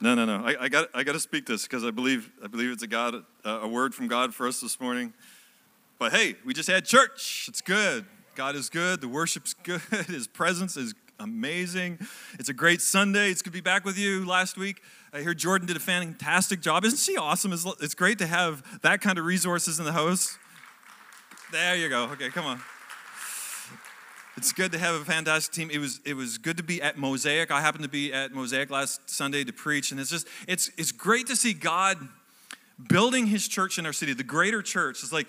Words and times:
No, 0.00 0.14
no, 0.14 0.24
no. 0.24 0.44
I, 0.44 0.64
I 0.64 0.68
got 0.68 0.88
I 0.94 1.02
got 1.02 1.12
to 1.12 1.20
speak 1.20 1.46
this 1.46 1.64
because 1.64 1.84
I 1.84 1.90
believe 1.90 2.30
I 2.42 2.46
believe 2.46 2.70
it's 2.70 2.82
a 2.82 2.86
God 2.86 3.16
uh, 3.44 3.60
a 3.62 3.68
word 3.68 3.94
from 3.94 4.06
God 4.06 4.34
for 4.34 4.46
us 4.46 4.60
this 4.60 4.80
morning. 4.80 5.12
But 5.98 6.12
hey, 6.12 6.36
we 6.44 6.54
just 6.54 6.70
had 6.70 6.84
church. 6.84 7.46
It's 7.48 7.60
good. 7.60 8.04
God 8.36 8.54
is 8.54 8.68
good. 8.68 9.00
The 9.00 9.08
worship's 9.08 9.54
good. 9.64 9.80
His 10.06 10.28
presence 10.28 10.76
is 10.76 10.94
amazing. 11.18 11.98
It's 12.38 12.48
a 12.48 12.54
great 12.54 12.80
Sunday. 12.80 13.30
It's 13.30 13.42
good 13.42 13.50
to 13.50 13.56
be 13.56 13.60
back 13.60 13.84
with 13.84 13.98
you. 13.98 14.24
Last 14.24 14.56
week, 14.56 14.80
I 15.12 15.20
hear 15.20 15.34
Jordan 15.34 15.66
did 15.66 15.76
a 15.76 15.80
fantastic 15.80 16.60
job. 16.60 16.84
Isn't 16.84 16.98
she 16.98 17.16
awesome? 17.16 17.52
It's, 17.52 17.66
it's 17.80 17.94
great 17.94 18.18
to 18.18 18.26
have 18.28 18.80
that 18.82 19.00
kind 19.00 19.18
of 19.18 19.24
resources 19.24 19.80
in 19.80 19.84
the 19.84 19.92
house. 19.92 20.38
There 21.50 21.74
you 21.74 21.88
go. 21.88 22.04
Okay, 22.10 22.28
come 22.28 22.46
on. 22.46 22.60
It's 24.38 24.52
good 24.52 24.70
to 24.70 24.78
have 24.78 24.94
a 24.94 25.04
fantastic 25.04 25.52
team. 25.52 25.68
It 25.68 25.78
was 25.78 25.98
it 26.04 26.14
was 26.14 26.38
good 26.38 26.58
to 26.58 26.62
be 26.62 26.80
at 26.80 26.96
Mosaic. 26.96 27.50
I 27.50 27.60
happened 27.60 27.82
to 27.82 27.90
be 27.90 28.12
at 28.12 28.32
Mosaic 28.32 28.70
last 28.70 29.10
Sunday 29.10 29.42
to 29.42 29.52
preach, 29.52 29.90
and 29.90 29.98
it's 29.98 30.10
just 30.10 30.28
it's 30.46 30.70
it's 30.78 30.92
great 30.92 31.26
to 31.26 31.34
see 31.34 31.52
God 31.52 31.98
building 32.88 33.26
his 33.26 33.48
church 33.48 33.80
in 33.80 33.84
our 33.84 33.92
city, 33.92 34.12
the 34.12 34.22
greater 34.22 34.62
church. 34.62 35.02
It's 35.02 35.12
like 35.12 35.26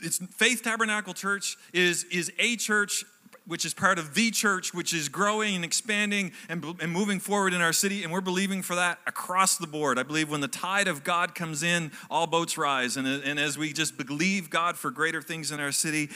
it's 0.00 0.16
Faith 0.16 0.62
Tabernacle 0.62 1.12
Church 1.12 1.58
is 1.74 2.04
is 2.04 2.32
a 2.38 2.56
church 2.56 3.04
which 3.46 3.66
is 3.66 3.74
part 3.74 3.98
of 3.98 4.14
the 4.14 4.30
church, 4.30 4.72
which 4.72 4.94
is 4.94 5.10
growing 5.10 5.54
and 5.54 5.64
expanding 5.64 6.32
and, 6.48 6.64
and 6.80 6.90
moving 6.90 7.20
forward 7.20 7.52
in 7.52 7.60
our 7.60 7.74
city. 7.74 8.04
And 8.04 8.12
we're 8.12 8.22
believing 8.22 8.62
for 8.62 8.74
that 8.74 8.98
across 9.06 9.58
the 9.58 9.66
board. 9.66 9.98
I 9.98 10.02
believe 10.02 10.30
when 10.30 10.40
the 10.40 10.48
tide 10.48 10.88
of 10.88 11.04
God 11.04 11.34
comes 11.34 11.62
in, 11.62 11.92
all 12.10 12.26
boats 12.26 12.58
rise. 12.58 12.96
And, 12.96 13.06
and 13.06 13.38
as 13.38 13.56
we 13.56 13.72
just 13.72 13.98
believe 13.98 14.50
God 14.50 14.76
for 14.76 14.90
greater 14.90 15.22
things 15.22 15.52
in 15.52 15.60
our 15.60 15.70
city, 15.70 16.08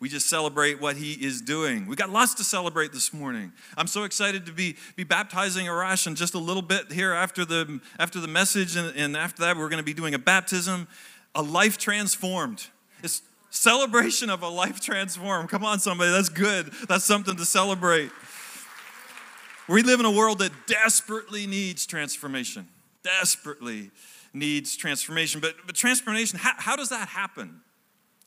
we 0.00 0.08
just 0.08 0.28
celebrate 0.28 0.80
what 0.80 0.96
he 0.96 1.12
is 1.14 1.40
doing. 1.40 1.86
We 1.86 1.96
got 1.96 2.10
lots 2.10 2.34
to 2.34 2.44
celebrate 2.44 2.92
this 2.92 3.12
morning. 3.12 3.52
I'm 3.76 3.88
so 3.88 4.04
excited 4.04 4.46
to 4.46 4.52
be, 4.52 4.76
be 4.94 5.02
baptizing 5.02 5.66
Arash 5.66 6.06
in 6.06 6.14
just 6.14 6.34
a 6.34 6.38
little 6.38 6.62
bit 6.62 6.92
here 6.92 7.12
after 7.12 7.44
the, 7.44 7.80
after 7.98 8.20
the 8.20 8.28
message. 8.28 8.76
And, 8.76 8.94
and 8.96 9.16
after 9.16 9.42
that, 9.42 9.56
we're 9.56 9.68
going 9.68 9.78
to 9.78 9.84
be 9.84 9.94
doing 9.94 10.14
a 10.14 10.18
baptism, 10.18 10.86
a 11.34 11.42
life 11.42 11.78
transformed. 11.78 12.68
It's 13.02 13.22
celebration 13.50 14.30
of 14.30 14.42
a 14.42 14.48
life 14.48 14.80
transformed. 14.80 15.48
Come 15.48 15.64
on, 15.64 15.80
somebody, 15.80 16.12
that's 16.12 16.28
good. 16.28 16.70
That's 16.88 17.04
something 17.04 17.34
to 17.36 17.44
celebrate. 17.44 18.12
We 19.68 19.82
live 19.82 19.98
in 19.98 20.06
a 20.06 20.12
world 20.12 20.38
that 20.38 20.52
desperately 20.66 21.46
needs 21.46 21.86
transformation, 21.86 22.68
desperately 23.02 23.90
needs 24.32 24.76
transformation. 24.76 25.40
But, 25.40 25.56
but 25.66 25.74
transformation, 25.74 26.38
how, 26.38 26.52
how 26.56 26.76
does 26.76 26.90
that 26.90 27.08
happen? 27.08 27.62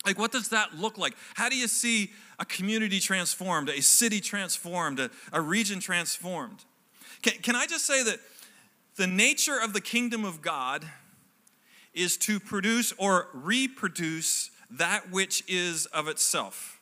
Like, 0.06 0.18
what 0.18 0.32
does 0.32 0.50
that 0.50 0.76
look 0.76 0.98
like? 0.98 1.14
How 1.36 1.50
do 1.50 1.56
you 1.56 1.68
see 1.68 2.12
a 2.40 2.46
community 2.46 3.00
transformed, 3.00 3.70
a 3.70 3.82
city 3.82 4.20
transformed, 4.20 5.00
a, 5.00 5.12
a 5.32 5.42
region 5.42 5.80
transformed? 5.80 6.66
Can, 7.22 7.34
can 7.42 7.56
I 7.56 7.68
just 7.68 7.86
say 7.86 8.04
that 8.04 8.20
the 8.96 9.08
nature 9.08 9.60
of 9.62 9.74
the 9.74 9.82
kingdom 9.82 10.26
of 10.26 10.42
God 10.42 10.86
is 11.94 12.18
to 12.18 12.40
produce 12.40 12.94
or 12.98 13.28
reproduce 13.34 14.50
that 14.72 15.12
which 15.12 15.44
is 15.48 15.86
of 15.88 16.08
itself? 16.08 16.80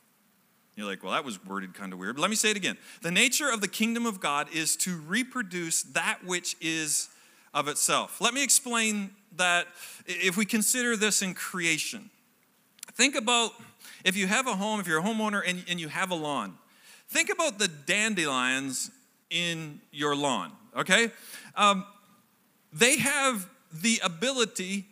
You're 0.76 0.86
like, 0.86 1.02
well, 1.02 1.12
that 1.12 1.24
was 1.24 1.44
worded 1.44 1.74
kind 1.74 1.92
of 1.92 1.98
weird. 1.98 2.16
But 2.16 2.22
let 2.22 2.30
me 2.30 2.36
say 2.36 2.50
it 2.50 2.56
again. 2.56 2.78
The 3.02 3.10
nature 3.10 3.50
of 3.50 3.60
the 3.60 3.68
kingdom 3.68 4.06
of 4.06 4.18
God 4.18 4.48
is 4.50 4.76
to 4.76 4.96
reproduce 4.96 5.82
that 5.82 6.24
which 6.24 6.56
is 6.60 7.10
of 7.52 7.68
itself. 7.68 8.18
Let 8.18 8.32
me 8.32 8.42
explain 8.42 9.10
that 9.36 9.66
if 10.06 10.38
we 10.38 10.46
consider 10.46 10.96
this 10.96 11.20
in 11.20 11.34
creation. 11.34 12.08
Think 12.94 13.14
about 13.14 13.52
if 14.04 14.16
you 14.16 14.26
have 14.26 14.46
a 14.46 14.56
home, 14.56 14.80
if 14.80 14.86
you're 14.86 14.98
a 14.98 15.02
homeowner 15.02 15.42
and, 15.46 15.64
and 15.68 15.80
you 15.80 15.88
have 15.88 16.10
a 16.10 16.14
lawn, 16.14 16.54
think 17.08 17.30
about 17.30 17.58
the 17.58 17.68
dandelions 17.68 18.90
in 19.30 19.80
your 19.92 20.16
lawn, 20.16 20.52
okay? 20.76 21.10
Um, 21.56 21.84
they 22.72 22.98
have 22.98 23.48
the 23.72 24.00
ability 24.02 24.86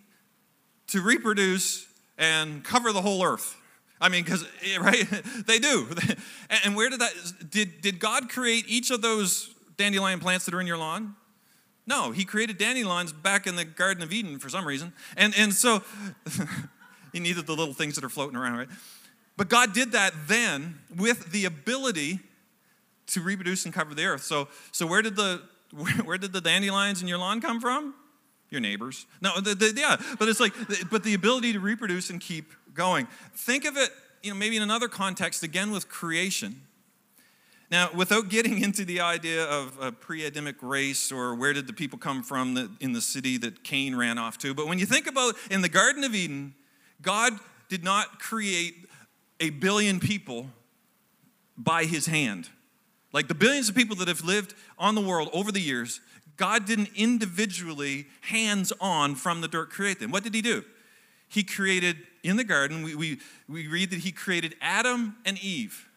to 0.88 1.00
reproduce 1.00 1.86
and 2.16 2.64
cover 2.64 2.92
the 2.92 3.02
whole 3.02 3.24
earth. 3.24 3.56
I 4.00 4.08
mean, 4.08 4.24
because, 4.24 4.44
right? 4.80 5.06
they 5.46 5.58
do. 5.58 5.88
And 6.64 6.74
where 6.74 6.88
did 6.88 7.00
that, 7.00 7.12
did, 7.50 7.82
did 7.82 7.98
God 7.98 8.30
create 8.30 8.64
each 8.68 8.90
of 8.90 9.02
those 9.02 9.54
dandelion 9.76 10.18
plants 10.18 10.46
that 10.46 10.54
are 10.54 10.60
in 10.62 10.66
your 10.66 10.78
lawn? 10.78 11.14
No, 11.86 12.10
He 12.10 12.24
created 12.24 12.56
dandelions 12.56 13.12
back 13.12 13.46
in 13.46 13.54
the 13.56 13.66
Garden 13.66 14.02
of 14.02 14.12
Eden 14.12 14.38
for 14.38 14.48
some 14.48 14.66
reason. 14.66 14.94
And, 15.16 15.34
and 15.36 15.52
so, 15.52 15.82
He 17.12 17.20
needed 17.20 17.46
the 17.46 17.54
little 17.54 17.74
things 17.74 17.94
that 17.94 18.04
are 18.04 18.08
floating 18.08 18.36
around, 18.36 18.58
right? 18.58 18.68
But 19.36 19.48
God 19.48 19.72
did 19.72 19.92
that 19.92 20.12
then 20.26 20.80
with 20.96 21.30
the 21.30 21.44
ability 21.44 22.20
to 23.08 23.20
reproduce 23.20 23.64
and 23.64 23.72
cover 23.72 23.94
the 23.94 24.04
earth. 24.04 24.22
So, 24.22 24.48
so 24.72 24.86
where 24.86 25.02
did 25.02 25.16
the 25.16 25.42
where 26.04 26.18
did 26.18 26.32
the 26.32 26.40
dandelions 26.40 27.02
in 27.02 27.08
your 27.08 27.18
lawn 27.18 27.40
come 27.40 27.60
from? 27.60 27.94
Your 28.50 28.60
neighbors. 28.60 29.06
No, 29.20 29.40
the, 29.40 29.54
the, 29.54 29.74
yeah, 29.76 29.96
but 30.18 30.28
it's 30.28 30.40
like, 30.40 30.54
but 30.90 31.04
the 31.04 31.12
ability 31.12 31.52
to 31.52 31.60
reproduce 31.60 32.08
and 32.08 32.18
keep 32.18 32.52
going. 32.72 33.06
Think 33.34 33.66
of 33.66 33.76
it, 33.76 33.90
you 34.22 34.30
know, 34.30 34.38
maybe 34.38 34.56
in 34.56 34.62
another 34.62 34.88
context, 34.88 35.42
again 35.42 35.70
with 35.70 35.90
creation. 35.90 36.62
Now, 37.70 37.90
without 37.94 38.30
getting 38.30 38.58
into 38.62 38.86
the 38.86 39.00
idea 39.00 39.44
of 39.44 39.76
a 39.80 39.92
pre 39.92 40.24
Adamic 40.24 40.56
race 40.62 41.12
or 41.12 41.34
where 41.34 41.52
did 41.52 41.66
the 41.66 41.74
people 41.74 41.98
come 41.98 42.22
from 42.22 42.76
in 42.80 42.92
the 42.92 43.02
city 43.02 43.36
that 43.38 43.64
Cain 43.64 43.94
ran 43.94 44.16
off 44.18 44.38
to, 44.38 44.54
but 44.54 44.66
when 44.66 44.78
you 44.78 44.86
think 44.86 45.06
about 45.06 45.34
in 45.50 45.60
the 45.60 45.68
Garden 45.68 46.02
of 46.04 46.14
Eden, 46.14 46.54
God 47.02 47.38
did 47.68 47.84
not 47.84 48.18
create 48.18 48.74
a 49.40 49.50
billion 49.50 50.00
people 50.00 50.48
by 51.56 51.84
his 51.84 52.06
hand. 52.06 52.48
Like 53.12 53.28
the 53.28 53.34
billions 53.34 53.68
of 53.68 53.74
people 53.74 53.96
that 53.96 54.08
have 54.08 54.24
lived 54.24 54.54
on 54.78 54.94
the 54.94 55.00
world 55.00 55.30
over 55.32 55.50
the 55.50 55.60
years, 55.60 56.00
God 56.36 56.66
didn't 56.66 56.90
individually, 56.94 58.06
hands 58.22 58.72
on 58.80 59.14
from 59.14 59.40
the 59.40 59.48
dirt, 59.48 59.70
create 59.70 60.00
them. 60.00 60.10
What 60.10 60.24
did 60.24 60.34
he 60.34 60.42
do? 60.42 60.64
He 61.28 61.42
created 61.42 61.98
in 62.22 62.36
the 62.36 62.44
garden, 62.44 62.82
we, 62.82 62.94
we, 62.94 63.18
we 63.48 63.68
read 63.68 63.90
that 63.90 64.00
he 64.00 64.12
created 64.12 64.56
Adam 64.60 65.16
and 65.24 65.42
Eve 65.42 65.88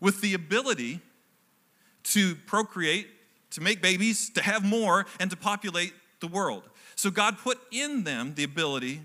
with 0.00 0.20
the 0.20 0.34
ability 0.34 1.00
to 2.04 2.34
procreate, 2.46 3.08
to 3.50 3.60
make 3.60 3.82
babies, 3.82 4.30
to 4.30 4.42
have 4.42 4.64
more, 4.64 5.06
and 5.20 5.30
to 5.30 5.36
populate 5.36 5.92
the 6.20 6.26
world. 6.26 6.62
So 6.94 7.10
God 7.10 7.38
put 7.38 7.58
in 7.70 8.04
them 8.04 8.34
the 8.34 8.44
ability 8.44 9.02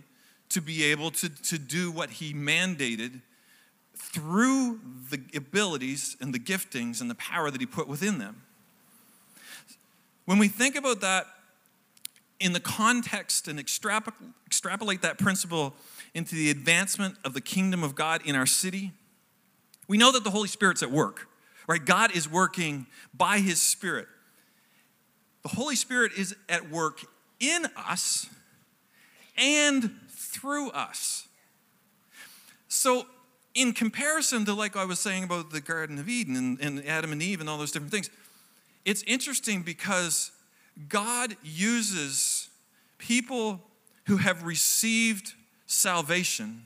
to 0.53 0.61
be 0.61 0.83
able 0.83 1.09
to, 1.09 1.29
to 1.29 1.57
do 1.57 1.91
what 1.91 2.11
he 2.11 2.33
mandated 2.33 3.21
through 3.95 4.79
the 5.09 5.19
abilities 5.35 6.15
and 6.21 6.33
the 6.33 6.39
giftings 6.39 7.01
and 7.01 7.09
the 7.09 7.15
power 7.15 7.49
that 7.49 7.59
he 7.59 7.65
put 7.65 7.87
within 7.87 8.19
them. 8.19 8.43
When 10.25 10.37
we 10.37 10.47
think 10.47 10.75
about 10.75 11.01
that 11.01 11.25
in 12.39 12.53
the 12.53 12.59
context 12.59 13.47
and 13.47 13.59
extrapolate 13.59 15.01
that 15.01 15.17
principle 15.17 15.73
into 16.13 16.35
the 16.35 16.51
advancement 16.51 17.15
of 17.25 17.33
the 17.33 17.41
kingdom 17.41 17.83
of 17.83 17.95
God 17.95 18.21
in 18.23 18.35
our 18.35 18.45
city, 18.45 18.91
we 19.87 19.97
know 19.97 20.11
that 20.11 20.23
the 20.23 20.29
Holy 20.29 20.47
Spirit's 20.47 20.83
at 20.83 20.91
work, 20.91 21.27
right? 21.67 21.83
God 21.83 22.15
is 22.15 22.29
working 22.29 22.85
by 23.13 23.39
his 23.39 23.59
Spirit. 23.59 24.07
The 25.41 25.49
Holy 25.49 25.75
Spirit 25.75 26.11
is 26.15 26.35
at 26.47 26.69
work 26.69 26.99
in 27.39 27.65
us 27.75 28.27
and 29.37 29.91
through 30.33 30.71
us. 30.71 31.27
So, 32.67 33.05
in 33.53 33.71
comparison 33.71 34.45
to, 34.45 34.53
like 34.53 34.75
I 34.75 34.83
was 34.83 34.99
saying 34.99 35.23
about 35.23 35.51
the 35.51 35.61
Garden 35.61 35.99
of 35.99 36.09
Eden 36.09 36.35
and, 36.35 36.59
and 36.59 36.85
Adam 36.87 37.11
and 37.11 37.21
Eve 37.21 37.39
and 37.39 37.47
all 37.47 37.59
those 37.59 37.71
different 37.71 37.91
things, 37.91 38.09
it's 38.83 39.03
interesting 39.03 39.61
because 39.61 40.31
God 40.89 41.37
uses 41.43 42.49
people 42.97 43.61
who 44.07 44.17
have 44.17 44.43
received 44.43 45.33
salvation 45.67 46.63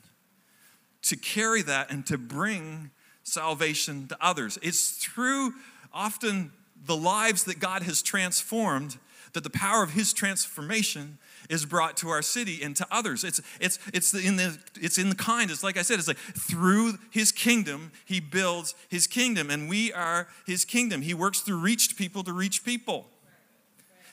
to 1.03 1.17
carry 1.17 1.61
that 1.61 1.91
and 1.91 2.05
to 2.05 2.17
bring 2.17 2.91
salvation 3.23 4.07
to 4.07 4.17
others. 4.21 4.57
It's 4.61 4.91
through 4.91 5.53
often 5.93 6.51
the 6.85 6.95
lives 6.95 7.43
that 7.45 7.59
God 7.59 7.83
has 7.83 8.01
transformed 8.01 8.97
that 9.33 9.43
the 9.43 9.49
power 9.49 9.83
of 9.83 9.91
his 9.91 10.13
transformation 10.13 11.17
is 11.49 11.65
brought 11.65 11.97
to 11.97 12.09
our 12.09 12.21
city 12.21 12.61
and 12.61 12.75
to 12.75 12.87
others. 12.91 13.23
It's, 13.23 13.41
it's, 13.59 13.79
it's, 13.93 14.13
in 14.13 14.35
the, 14.35 14.57
it's 14.75 14.97
in 14.97 15.09
the 15.09 15.15
kind. 15.15 15.49
It's 15.49 15.63
like 15.63 15.77
I 15.77 15.81
said, 15.81 15.99
it's 15.99 16.07
like 16.07 16.17
through 16.17 16.97
his 17.09 17.31
kingdom, 17.31 17.91
he 18.05 18.19
builds 18.19 18.75
his 18.89 19.07
kingdom, 19.07 19.49
and 19.49 19.69
we 19.69 19.93
are 19.93 20.27
his 20.45 20.65
kingdom. 20.65 21.01
He 21.01 21.13
works 21.13 21.39
through 21.41 21.59
reached 21.59 21.97
people 21.97 22.23
to 22.23 22.33
reach 22.33 22.63
people. 22.63 23.07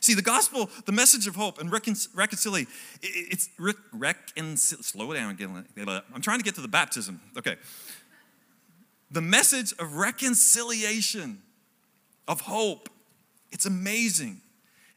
See, 0.01 0.13
the 0.13 0.23
gospel, 0.23 0.69
the 0.85 0.93
message 0.93 1.27
of 1.27 1.35
hope 1.35 1.59
and 1.59 1.73
recon- 1.73 1.97
reconciliation, 2.15 2.71
it's 3.01 3.49
recon- 3.59 4.57
slow 4.57 5.13
down 5.15 5.31
again. 5.31 5.65
I'm 6.15 6.21
trying 6.21 6.39
to 6.39 6.45
get 6.45 6.55
to 6.57 6.61
the 6.61 6.69
baptism. 6.69 7.23
Okay. 7.39 7.57
The 9.11 9.23
message 9.23 9.73
of 9.79 9.97
reconciliation, 9.97 11.39
of 12.29 12.43
hope, 12.43 12.91
it's 13.51 13.65
amazing. 13.65 14.43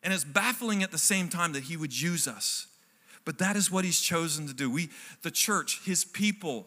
And 0.04 0.14
it's 0.14 0.24
baffling 0.24 0.84
at 0.84 0.92
the 0.92 0.98
same 0.98 1.28
time 1.28 1.54
that 1.54 1.64
he 1.64 1.78
would 1.78 2.00
use 2.00 2.28
us. 2.28 2.68
But 3.26 3.40
that 3.40 3.56
is 3.56 3.72
what 3.72 3.84
he's 3.84 4.00
chosen 4.00 4.48
to 4.48 4.54
do. 4.54 4.70
We, 4.70 4.90
the 5.22 5.32
church, 5.32 5.82
his 5.84 6.06
people, 6.06 6.66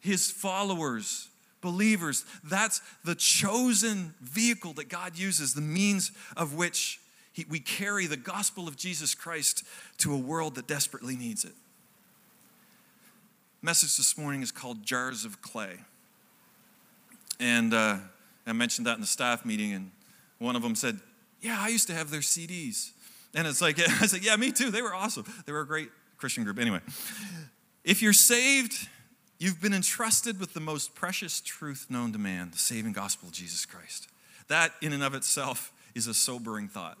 his 0.00 0.30
followers, 0.30 1.28
believers, 1.60 2.24
that's 2.42 2.80
the 3.04 3.14
chosen 3.14 4.14
vehicle 4.20 4.72
that 4.74 4.88
God 4.88 5.16
uses, 5.16 5.54
the 5.54 5.60
means 5.60 6.10
of 6.36 6.54
which 6.54 7.00
he, 7.32 7.46
we 7.48 7.60
carry 7.60 8.06
the 8.06 8.16
gospel 8.16 8.66
of 8.66 8.76
Jesus 8.76 9.14
Christ 9.14 9.62
to 9.98 10.12
a 10.12 10.18
world 10.18 10.56
that 10.56 10.66
desperately 10.66 11.16
needs 11.16 11.44
it. 11.44 11.52
Message 13.62 13.96
this 13.96 14.18
morning 14.18 14.42
is 14.42 14.50
called 14.50 14.84
Jars 14.84 15.24
of 15.24 15.42
Clay. 15.42 15.76
And 17.38 17.72
uh, 17.72 17.98
I 18.46 18.52
mentioned 18.52 18.86
that 18.86 18.94
in 18.94 19.00
the 19.00 19.06
staff 19.06 19.44
meeting, 19.44 19.72
and 19.72 19.90
one 20.38 20.56
of 20.56 20.62
them 20.62 20.74
said, 20.74 20.98
Yeah, 21.40 21.56
I 21.58 21.68
used 21.68 21.86
to 21.88 21.94
have 21.94 22.10
their 22.10 22.20
CDs. 22.20 22.90
And 23.34 23.46
it's 23.46 23.60
like, 23.60 23.78
I 24.02 24.06
said, 24.06 24.24
Yeah, 24.24 24.36
me 24.36 24.52
too. 24.52 24.70
They 24.70 24.82
were 24.82 24.94
awesome. 24.94 25.24
They 25.46 25.52
were 25.52 25.60
a 25.60 25.66
great 25.66 25.90
Christian 26.16 26.44
group. 26.44 26.58
Anyway, 26.58 26.80
if 27.84 28.02
you're 28.02 28.12
saved, 28.12 28.88
you've 29.38 29.60
been 29.60 29.72
entrusted 29.72 30.38
with 30.38 30.54
the 30.54 30.60
most 30.60 30.94
precious 30.94 31.40
truth 31.40 31.86
known 31.88 32.12
to 32.12 32.18
man, 32.18 32.50
the 32.50 32.58
saving 32.58 32.92
gospel 32.92 33.28
of 33.28 33.34
Jesus 33.34 33.64
Christ. 33.66 34.08
That, 34.48 34.72
in 34.82 34.92
and 34.92 35.02
of 35.02 35.14
itself, 35.14 35.72
is 35.94 36.06
a 36.06 36.14
sobering 36.14 36.68
thought, 36.68 36.98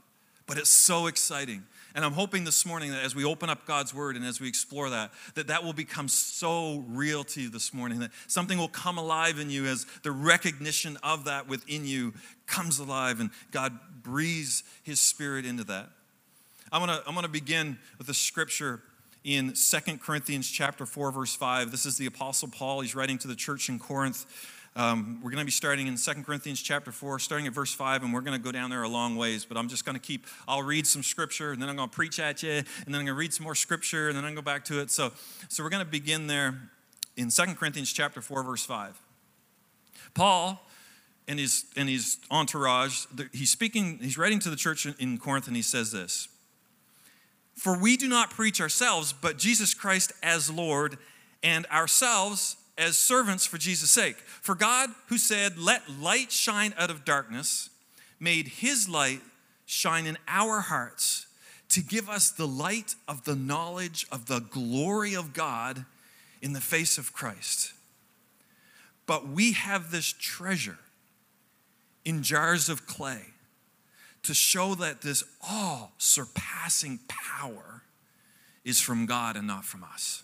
but 0.50 0.58
it's 0.58 0.68
so 0.68 1.06
exciting. 1.06 1.62
And 1.94 2.04
I'm 2.04 2.10
hoping 2.10 2.42
this 2.42 2.66
morning 2.66 2.90
that 2.90 3.04
as 3.04 3.14
we 3.14 3.24
open 3.24 3.48
up 3.48 3.66
God's 3.66 3.94
word 3.94 4.16
and 4.16 4.24
as 4.24 4.40
we 4.40 4.48
explore 4.48 4.90
that, 4.90 5.12
that 5.36 5.46
that 5.46 5.62
will 5.62 5.72
become 5.72 6.08
so 6.08 6.84
real 6.88 7.22
to 7.22 7.40
you 7.40 7.48
this 7.48 7.72
morning, 7.72 8.00
that 8.00 8.10
something 8.26 8.58
will 8.58 8.66
come 8.66 8.98
alive 8.98 9.38
in 9.38 9.48
you 9.48 9.66
as 9.66 9.86
the 10.02 10.10
recognition 10.10 10.98
of 11.04 11.26
that 11.26 11.48
within 11.48 11.84
you 11.84 12.14
comes 12.48 12.80
alive 12.80 13.20
and 13.20 13.30
God 13.52 13.78
breathes 14.02 14.64
his 14.82 14.98
spirit 14.98 15.46
into 15.46 15.62
that. 15.62 15.88
I'm 16.72 16.80
gonna, 16.80 17.00
I'm 17.06 17.14
gonna 17.14 17.28
begin 17.28 17.78
with 17.96 18.08
a 18.08 18.14
scripture 18.14 18.82
in 19.22 19.54
Second 19.54 20.00
Corinthians 20.00 20.50
chapter 20.50 20.84
4, 20.84 21.12
verse 21.12 21.36
5. 21.36 21.70
This 21.70 21.86
is 21.86 21.96
the 21.96 22.06
Apostle 22.06 22.48
Paul. 22.48 22.80
He's 22.80 22.96
writing 22.96 23.18
to 23.18 23.28
the 23.28 23.36
church 23.36 23.68
in 23.68 23.78
Corinth. 23.78 24.26
Um, 24.76 25.18
we're 25.20 25.30
going 25.30 25.40
to 25.40 25.44
be 25.44 25.50
starting 25.50 25.88
in 25.88 25.96
Second 25.96 26.24
Corinthians 26.24 26.62
chapter 26.62 26.92
4, 26.92 27.18
starting 27.18 27.48
at 27.48 27.52
verse 27.52 27.74
5, 27.74 28.04
and 28.04 28.14
we're 28.14 28.20
going 28.20 28.38
to 28.38 28.42
go 28.42 28.52
down 28.52 28.70
there 28.70 28.84
a 28.84 28.88
long 28.88 29.16
ways. 29.16 29.44
But 29.44 29.56
I'm 29.56 29.68
just 29.68 29.84
going 29.84 29.96
to 29.96 30.00
keep, 30.00 30.26
I'll 30.46 30.62
read 30.62 30.86
some 30.86 31.02
scripture, 31.02 31.50
and 31.50 31.60
then 31.60 31.68
I'm 31.68 31.74
going 31.74 31.88
to 31.88 31.94
preach 31.94 32.20
at 32.20 32.44
you, 32.44 32.50
and 32.52 32.64
then 32.86 32.94
I'm 32.94 33.04
going 33.04 33.06
to 33.06 33.14
read 33.14 33.34
some 33.34 33.42
more 33.44 33.56
scripture, 33.56 34.08
and 34.08 34.16
then 34.16 34.24
I'm 34.24 34.32
going 34.32 34.36
to 34.36 34.42
go 34.42 34.44
back 34.44 34.64
to 34.66 34.80
it. 34.80 34.92
So, 34.92 35.10
so 35.48 35.64
we're 35.64 35.70
going 35.70 35.84
to 35.84 35.90
begin 35.90 36.28
there 36.28 36.54
in 37.16 37.30
Second 37.30 37.56
Corinthians 37.56 37.92
chapter 37.92 38.20
4, 38.20 38.44
verse 38.44 38.64
5. 38.64 39.00
Paul 40.14 40.64
and 41.26 41.40
his, 41.40 41.64
and 41.76 41.88
his 41.88 42.18
entourage, 42.30 43.06
he's 43.32 43.50
speaking, 43.50 43.98
he's 44.00 44.16
writing 44.16 44.38
to 44.38 44.50
the 44.50 44.56
church 44.56 44.86
in 44.86 45.18
Corinth, 45.18 45.48
and 45.48 45.56
he 45.56 45.62
says 45.62 45.90
this 45.90 46.28
For 47.56 47.76
we 47.76 47.96
do 47.96 48.08
not 48.08 48.30
preach 48.30 48.60
ourselves, 48.60 49.12
but 49.12 49.36
Jesus 49.36 49.74
Christ 49.74 50.12
as 50.22 50.48
Lord, 50.48 50.96
and 51.42 51.66
ourselves 51.66 52.56
as 52.80 52.96
servants 52.96 53.46
for 53.46 53.58
Jesus' 53.58 53.90
sake. 53.90 54.16
For 54.16 54.54
God, 54.54 54.90
who 55.08 55.18
said, 55.18 55.58
Let 55.58 55.82
light 56.00 56.32
shine 56.32 56.74
out 56.78 56.90
of 56.90 57.04
darkness, 57.04 57.70
made 58.18 58.48
his 58.48 58.88
light 58.88 59.20
shine 59.66 60.06
in 60.06 60.18
our 60.26 60.60
hearts 60.60 61.26
to 61.68 61.82
give 61.82 62.08
us 62.08 62.30
the 62.30 62.48
light 62.48 62.96
of 63.06 63.24
the 63.24 63.36
knowledge 63.36 64.06
of 64.10 64.26
the 64.26 64.40
glory 64.40 65.14
of 65.14 65.32
God 65.32 65.84
in 66.42 66.54
the 66.54 66.60
face 66.60 66.98
of 66.98 67.12
Christ. 67.12 67.74
But 69.06 69.28
we 69.28 69.52
have 69.52 69.90
this 69.90 70.12
treasure 70.12 70.78
in 72.04 72.22
jars 72.22 72.68
of 72.68 72.86
clay 72.86 73.22
to 74.22 74.34
show 74.34 74.74
that 74.76 75.02
this 75.02 75.22
all 75.48 75.92
surpassing 75.98 76.98
power 77.08 77.82
is 78.64 78.80
from 78.80 79.06
God 79.06 79.36
and 79.36 79.46
not 79.46 79.64
from 79.64 79.84
us. 79.84 80.22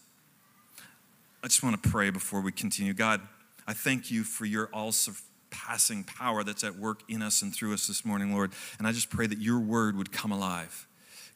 I 1.46 1.48
just 1.48 1.62
want 1.62 1.81
to 1.81 1.88
pray 1.90 2.10
before 2.10 2.40
we 2.40 2.50
continue. 2.50 2.93
God, 2.93 3.20
I 3.69 3.72
thank 3.72 4.10
you 4.10 4.25
for 4.25 4.44
your 4.44 4.69
all 4.72 4.90
surpassing 4.90 6.02
power 6.02 6.43
that's 6.43 6.64
at 6.64 6.75
work 6.75 7.02
in 7.08 7.22
us 7.22 7.40
and 7.40 7.54
through 7.54 7.72
us 7.72 7.87
this 7.87 8.04
morning, 8.04 8.32
Lord. 8.32 8.50
And 8.78 8.87
I 8.88 8.90
just 8.90 9.10
pray 9.10 9.28
that 9.28 9.38
your 9.38 9.60
word 9.60 9.96
would 9.96 10.10
come 10.10 10.32
alive. 10.32 10.88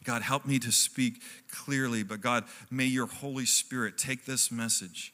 God, 0.03 0.21
help 0.21 0.45
me 0.45 0.59
to 0.59 0.69
speak 0.69 1.21
clearly, 1.49 2.03
but 2.03 2.19
God, 2.19 2.43
may 2.69 2.83
your 2.83 3.05
Holy 3.05 3.45
Spirit 3.45 3.97
take 3.97 4.25
this 4.25 4.51
message, 4.51 5.13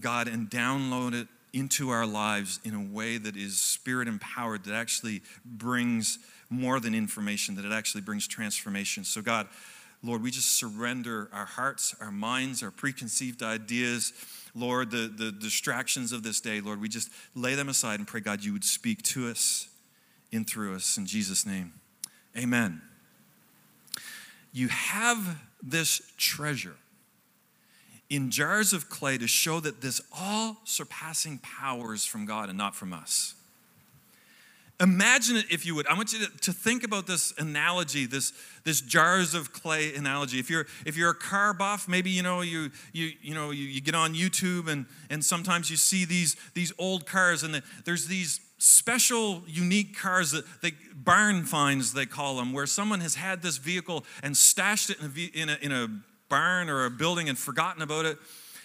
God, 0.00 0.28
and 0.28 0.48
download 0.48 1.12
it 1.12 1.28
into 1.52 1.90
our 1.90 2.06
lives 2.06 2.58
in 2.64 2.72
a 2.72 2.82
way 2.82 3.18
that 3.18 3.36
is 3.36 3.58
spirit 3.58 4.08
empowered, 4.08 4.64
that 4.64 4.74
actually 4.74 5.20
brings 5.44 6.18
more 6.48 6.80
than 6.80 6.94
information, 6.94 7.54
that 7.56 7.66
it 7.66 7.72
actually 7.72 8.00
brings 8.00 8.26
transformation. 8.26 9.04
So, 9.04 9.20
God, 9.20 9.46
Lord, 10.06 10.22
we 10.22 10.30
just 10.30 10.56
surrender 10.56 11.28
our 11.32 11.44
hearts, 11.44 11.94
our 12.00 12.12
minds, 12.12 12.62
our 12.62 12.70
preconceived 12.70 13.42
ideas. 13.42 14.12
Lord, 14.54 14.90
the, 14.90 15.12
the 15.14 15.32
distractions 15.32 16.12
of 16.12 16.22
this 16.22 16.40
day, 16.40 16.60
Lord, 16.60 16.80
we 16.80 16.88
just 16.88 17.10
lay 17.34 17.54
them 17.54 17.68
aside 17.68 17.98
and 17.98 18.06
pray, 18.06 18.20
God, 18.20 18.44
you 18.44 18.52
would 18.52 18.64
speak 18.64 19.02
to 19.02 19.28
us 19.28 19.68
in 20.32 20.44
through 20.44 20.74
us. 20.74 20.96
In 20.96 21.06
Jesus' 21.06 21.44
name, 21.44 21.72
amen. 22.36 22.80
You 24.52 24.68
have 24.68 25.42
this 25.62 26.00
treasure 26.16 26.76
in 28.08 28.30
jars 28.30 28.72
of 28.72 28.88
clay 28.88 29.18
to 29.18 29.26
show 29.26 29.60
that 29.60 29.80
this 29.80 30.00
all 30.16 30.58
surpassing 30.64 31.38
power 31.38 31.92
is 31.92 32.04
from 32.04 32.24
God 32.24 32.48
and 32.48 32.56
not 32.56 32.74
from 32.74 32.92
us. 32.92 33.34
Imagine 34.78 35.36
it 35.36 35.46
if 35.50 35.64
you 35.64 35.74
would. 35.74 35.86
I 35.86 35.94
want 35.94 36.12
you 36.12 36.26
to, 36.26 36.36
to 36.38 36.52
think 36.52 36.84
about 36.84 37.06
this 37.06 37.32
analogy, 37.38 38.04
this, 38.04 38.34
this 38.64 38.82
jars 38.82 39.32
of 39.32 39.52
clay 39.52 39.94
analogy. 39.94 40.38
If 40.38 40.50
you're 40.50 40.66
if 40.84 40.98
you're 40.98 41.10
a 41.10 41.14
car 41.14 41.54
buff, 41.54 41.88
maybe 41.88 42.10
you 42.10 42.22
know 42.22 42.42
you 42.42 42.70
you 42.92 43.12
you 43.22 43.34
know 43.34 43.50
you, 43.52 43.64
you 43.64 43.80
get 43.80 43.94
on 43.94 44.14
YouTube 44.14 44.68
and 44.68 44.84
and 45.08 45.24
sometimes 45.24 45.70
you 45.70 45.78
see 45.78 46.04
these 46.04 46.36
these 46.52 46.74
old 46.78 47.06
cars 47.06 47.42
and 47.42 47.54
the, 47.54 47.62
there's 47.86 48.06
these 48.06 48.40
special 48.58 49.42
unique 49.46 49.96
cars 49.96 50.30
that 50.32 50.44
they 50.60 50.72
barn 50.94 51.44
finds 51.44 51.92
they 51.92 52.06
call 52.06 52.36
them 52.36 52.52
where 52.52 52.66
someone 52.66 53.00
has 53.00 53.14
had 53.14 53.42
this 53.42 53.56
vehicle 53.58 54.04
and 54.22 54.36
stashed 54.36 54.90
it 54.90 54.98
in 55.00 55.06
a, 55.06 55.42
in 55.42 55.48
a, 55.48 55.58
in 55.62 55.72
a 55.72 55.88
barn 56.28 56.68
or 56.68 56.86
a 56.86 56.90
building 56.90 57.28
and 57.28 57.38
forgotten 57.38 57.82
about 57.82 58.04
it 58.06 58.18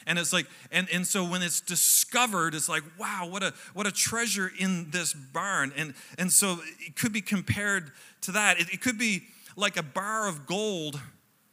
and 0.08 0.20
it's 0.20 0.34
like 0.34 0.48
and, 0.72 0.88
and 0.92 1.06
so 1.06 1.24
when 1.24 1.42
it's 1.42 1.62
discovered 1.62 2.56
it's 2.56 2.70
like 2.70 2.84
wow 3.00 3.28
what 3.30 3.44
a 3.44 3.54
what 3.74 3.88
a 3.88 3.92
treasure 3.92 4.52
in 4.60 4.92
this 4.92 5.14
barn. 5.14 5.72
And 5.76 5.94
and 6.18 6.32
so 6.32 6.60
it 6.80 6.96
could 6.96 7.14
be 7.14 7.22
compared 7.22 7.92
to 8.22 8.32
that. 8.34 8.60
It, 8.60 8.74
it 8.74 8.82
could 8.82 8.98
be 8.98 9.24
like 9.56 9.78
a 9.78 9.84
bar 9.84 10.28
of 10.28 10.46
gold 10.46 11.00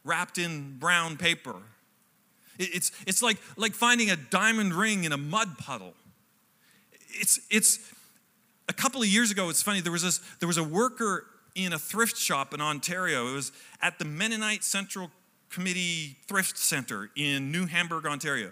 wrapped 0.03 0.37
in 0.37 0.77
brown 0.79 1.17
paper. 1.17 1.55
It, 2.57 2.69
it's 2.73 2.91
it's 3.05 3.21
like 3.21 3.37
like 3.57 3.73
finding 3.73 4.09
a 4.09 4.15
diamond 4.15 4.73
ring 4.73 5.03
in 5.03 5.11
a 5.11 5.17
mud 5.17 5.57
puddle. 5.57 5.93
It's 7.09 7.39
it's 7.49 7.79
a 8.67 8.73
couple 8.73 9.01
of 9.01 9.07
years 9.07 9.31
ago 9.31 9.49
it's 9.49 9.63
funny 9.63 9.81
there 9.81 9.91
was 9.91 10.03
this 10.03 10.19
there 10.39 10.47
was 10.47 10.57
a 10.57 10.63
worker 10.63 11.25
in 11.55 11.73
a 11.73 11.79
thrift 11.79 12.17
shop 12.17 12.53
in 12.53 12.61
ontario. 12.61 13.27
It 13.29 13.33
was 13.33 13.51
at 13.81 13.99
the 13.99 14.05
mennonite 14.05 14.63
central 14.63 15.11
Committee 15.49 16.17
Thrift 16.27 16.57
Center 16.57 17.09
in 17.15 17.51
New 17.51 17.65
Hamburg, 17.65 18.05
Ontario. 18.05 18.51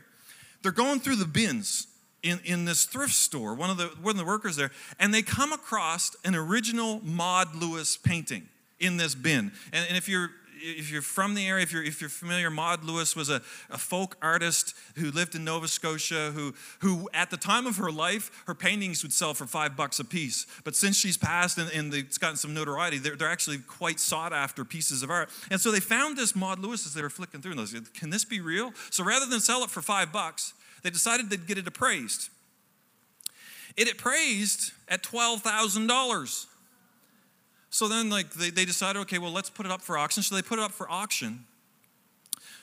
They're 0.64 0.72
going 0.72 1.00
through 1.00 1.18
the 1.18 1.26
bins 1.26 1.88
in, 2.24 2.40
in 2.44 2.66
this 2.66 2.86
thrift 2.86 3.14
store, 3.14 3.54
one 3.54 3.70
of, 3.70 3.78
the, 3.78 3.88
one 4.02 4.12
of 4.12 4.18
the 4.18 4.26
workers 4.26 4.56
there, 4.56 4.72
and 5.00 5.14
they 5.14 5.22
come 5.22 5.54
across 5.54 6.16
an 6.26 6.36
original 6.36 7.00
Maud 7.04 7.56
Lewis 7.56 7.96
painting 7.98 8.48
in 8.80 8.98
this 8.98 9.16
bin. 9.16 9.52
And, 9.72 9.86
and 9.88 9.98
if 9.98 10.10
you're 10.10 10.32
if 10.62 10.92
you're 10.92 11.02
from 11.02 11.34
the 11.36 11.48
area, 11.48 11.64
if 11.64 11.72
you're, 11.72 11.84
if 11.84 12.02
you're 12.02 12.10
familiar, 12.10 12.50
Maud 12.50 12.84
Lewis 12.84 13.16
was 13.16 13.30
a, 13.30 13.42
a 13.70 13.78
folk 13.78 14.18
artist 14.22 14.74
who 14.96 15.12
lived 15.12 15.36
in 15.36 15.44
Nova 15.44 15.68
Scotia, 15.68 16.32
who, 16.34 16.54
who 16.80 17.10
at 17.14 17.30
the 17.30 17.38
time 17.38 17.66
of 17.66 17.78
her 17.78 17.92
life, 17.92 18.44
her 18.48 18.56
paintings 18.56 19.04
would 19.04 19.14
sell 19.14 19.34
for 19.34 19.46
five 19.46 19.76
bucks 19.76 20.00
a 20.00 20.06
piece. 20.06 20.46
But 20.64 20.76
since 20.76 20.98
she's 20.98 21.18
passed 21.18 21.58
and, 21.58 21.72
and 21.72 21.94
it's 21.94 22.18
gotten 22.18 22.38
some 22.38 22.54
notoriety, 22.54 22.98
they're, 22.98 23.16
they're 23.16 23.30
actually 23.30 23.60
quite 23.60 24.00
sought 24.00 24.34
after 24.34 24.66
pieces 24.66 25.04
of 25.04 25.10
art. 25.10 25.30
And 25.52 25.60
so 25.60 25.72
they 25.72 25.80
found 25.80 26.18
this 26.18 26.36
Maud 26.36 26.60
Lewis 26.60 26.86
as 26.86 26.94
they 26.94 27.02
were 27.02 27.10
flicking 27.10 27.42
through, 27.42 27.52
and 27.52 27.60
they 27.60 27.66
said, 27.66 27.94
Can 27.94 28.10
this 28.10 28.26
be 28.26 28.40
real? 28.40 28.74
So 28.90 29.04
rather 29.04 29.26
than 29.26 29.40
sell 29.40 29.64
it 29.64 29.70
for 29.70 29.82
five 29.82 30.12
bucks, 30.12 30.54
they 30.84 30.90
decided 30.90 31.30
they'd 31.30 31.48
get 31.48 31.58
it 31.58 31.68
appraised. 31.68 32.30
It 33.76 33.92
appraised 33.92 34.72
at 34.88 35.04
$12,000. 35.04 36.46
So 37.70 37.88
then, 37.88 38.10
like, 38.10 38.32
they, 38.32 38.50
they 38.50 38.66
decided, 38.66 39.00
okay, 39.02 39.18
well, 39.18 39.32
let's 39.32 39.50
put 39.50 39.66
it 39.66 39.72
up 39.72 39.82
for 39.82 39.98
auction. 39.98 40.24
So 40.24 40.36
they 40.36 40.42
put 40.42 40.60
it 40.60 40.64
up 40.64 40.72
for 40.72 40.90
auction. 40.90 41.46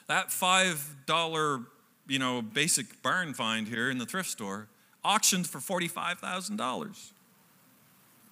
That 0.07 0.29
$5, 0.29 1.67
you 2.09 2.19
know, 2.19 2.43
basic 2.43 3.03
barn 3.03 3.35
find 3.35 3.69
here 3.69 3.91
in 3.91 3.99
the 3.99 4.07
thrift 4.07 4.31
store 4.31 4.69
auctioned 5.05 5.47
for 5.47 5.59
$45,000. 5.59 7.11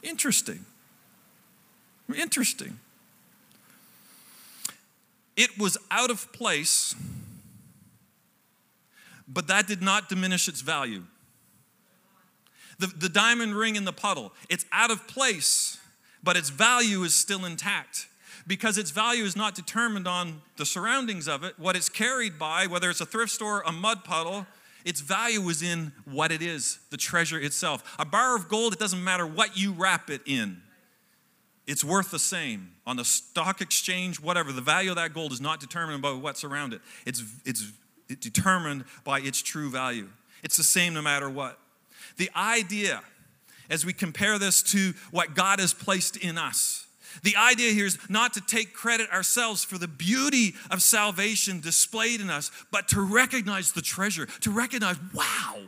Interesting. 0.03 0.65
Interesting. 2.15 2.79
It 5.37 5.59
was 5.59 5.79
out 5.91 6.11
of 6.11 6.31
place, 6.33 6.95
but 9.27 9.47
that 9.47 9.67
did 9.67 9.81
not 9.81 10.09
diminish 10.09 10.49
its 10.49 10.61
value. 10.61 11.05
The, 12.79 12.89
the 12.89 13.09
diamond 13.09 13.55
ring 13.55 13.77
in 13.77 13.85
the 13.85 13.93
puddle, 13.93 14.33
it's 14.49 14.67
out 14.73 14.91
of 14.91 15.07
place 15.07 15.79
but 16.23 16.37
its 16.37 16.51
value 16.51 17.03
is 17.03 17.15
still 17.15 17.45
intact 17.45 18.07
because 18.47 18.79
its 18.79 18.91
value 18.91 19.25
is 19.25 19.37
not 19.37 19.55
determined 19.55 20.09
on 20.09 20.43
the 20.57 20.67
surroundings 20.67 21.29
of 21.29 21.45
it, 21.45 21.59
what 21.59 21.77
it's 21.77 21.89
carried 21.89 22.39
by, 22.39 22.67
whether 22.67 22.91
it's 22.91 23.01
a 23.01 23.07
thrift 23.07 23.33
store, 23.33 23.63
a 23.67 23.73
mud 23.73 24.05
puddle. 24.05 24.47
Its 24.85 25.01
value 25.01 25.49
is 25.49 25.63
in 25.63 25.93
what 26.05 26.33
it 26.33 26.43
is, 26.43 26.81
the 26.91 26.97
treasure 26.97 27.39
itself. 27.39 27.95
A 27.99 28.05
bar 28.05 28.35
of 28.35 28.49
gold, 28.49 28.73
it 28.73 28.79
doesn't 28.81 29.03
matter 29.03 29.27
what 29.27 29.57
you 29.57 29.73
wrap 29.73 30.11
it 30.11 30.23
in. 30.27 30.61
it's 31.69 31.85
worth 31.85 32.11
the 32.11 32.19
same 32.19 32.73
on 32.85 32.97
the 32.97 33.05
stock 33.05 33.61
exchange, 33.61 34.21
whatever. 34.21 34.51
The 34.51 34.61
value 34.61 34.91
of 34.91 34.97
that 34.97 35.15
gold 35.15 35.31
is 35.31 35.41
not 35.41 35.61
determined 35.61 36.03
by 36.03 36.13
what's 36.13 36.43
around 36.43 36.73
it, 36.73 36.81
it's, 37.07 37.23
it's 37.45 37.71
determined 38.21 38.85
by 39.05 39.21
its 39.21 39.41
true 39.41 39.71
value. 39.71 40.09
It's 40.43 40.57
the 40.57 40.65
same 40.65 40.95
no 40.95 41.03
matter 41.03 41.31
what. 41.31 41.59
The 42.17 42.31
idea, 42.35 43.03
as 43.73 43.85
we 43.87 43.93
compare 43.93 44.39
this 44.39 44.63
to 44.63 44.93
what 45.11 45.35
God 45.35 45.59
has 45.59 45.75
placed 45.75 46.17
in 46.17 46.39
us, 46.39 46.87
the 47.23 47.37
idea 47.37 47.73
here 47.73 47.87
is 47.87 47.99
not 48.09 48.35
to 48.35 48.41
take 48.41 48.73
credit 48.73 49.11
ourselves 49.11 49.65
for 49.65 49.79
the 49.79 49.89
beauty 49.89 50.55
of 50.71 50.83
salvation 50.83 51.61
displayed 51.61 52.21
in 52.21 52.31
us, 52.31 52.51
but 52.71 52.89
to 52.89 53.01
recognize 53.01 53.73
the 53.73 53.83
treasure, 53.83 54.27
to 54.41 54.51
recognize, 54.51 54.97
wow, 55.15 55.59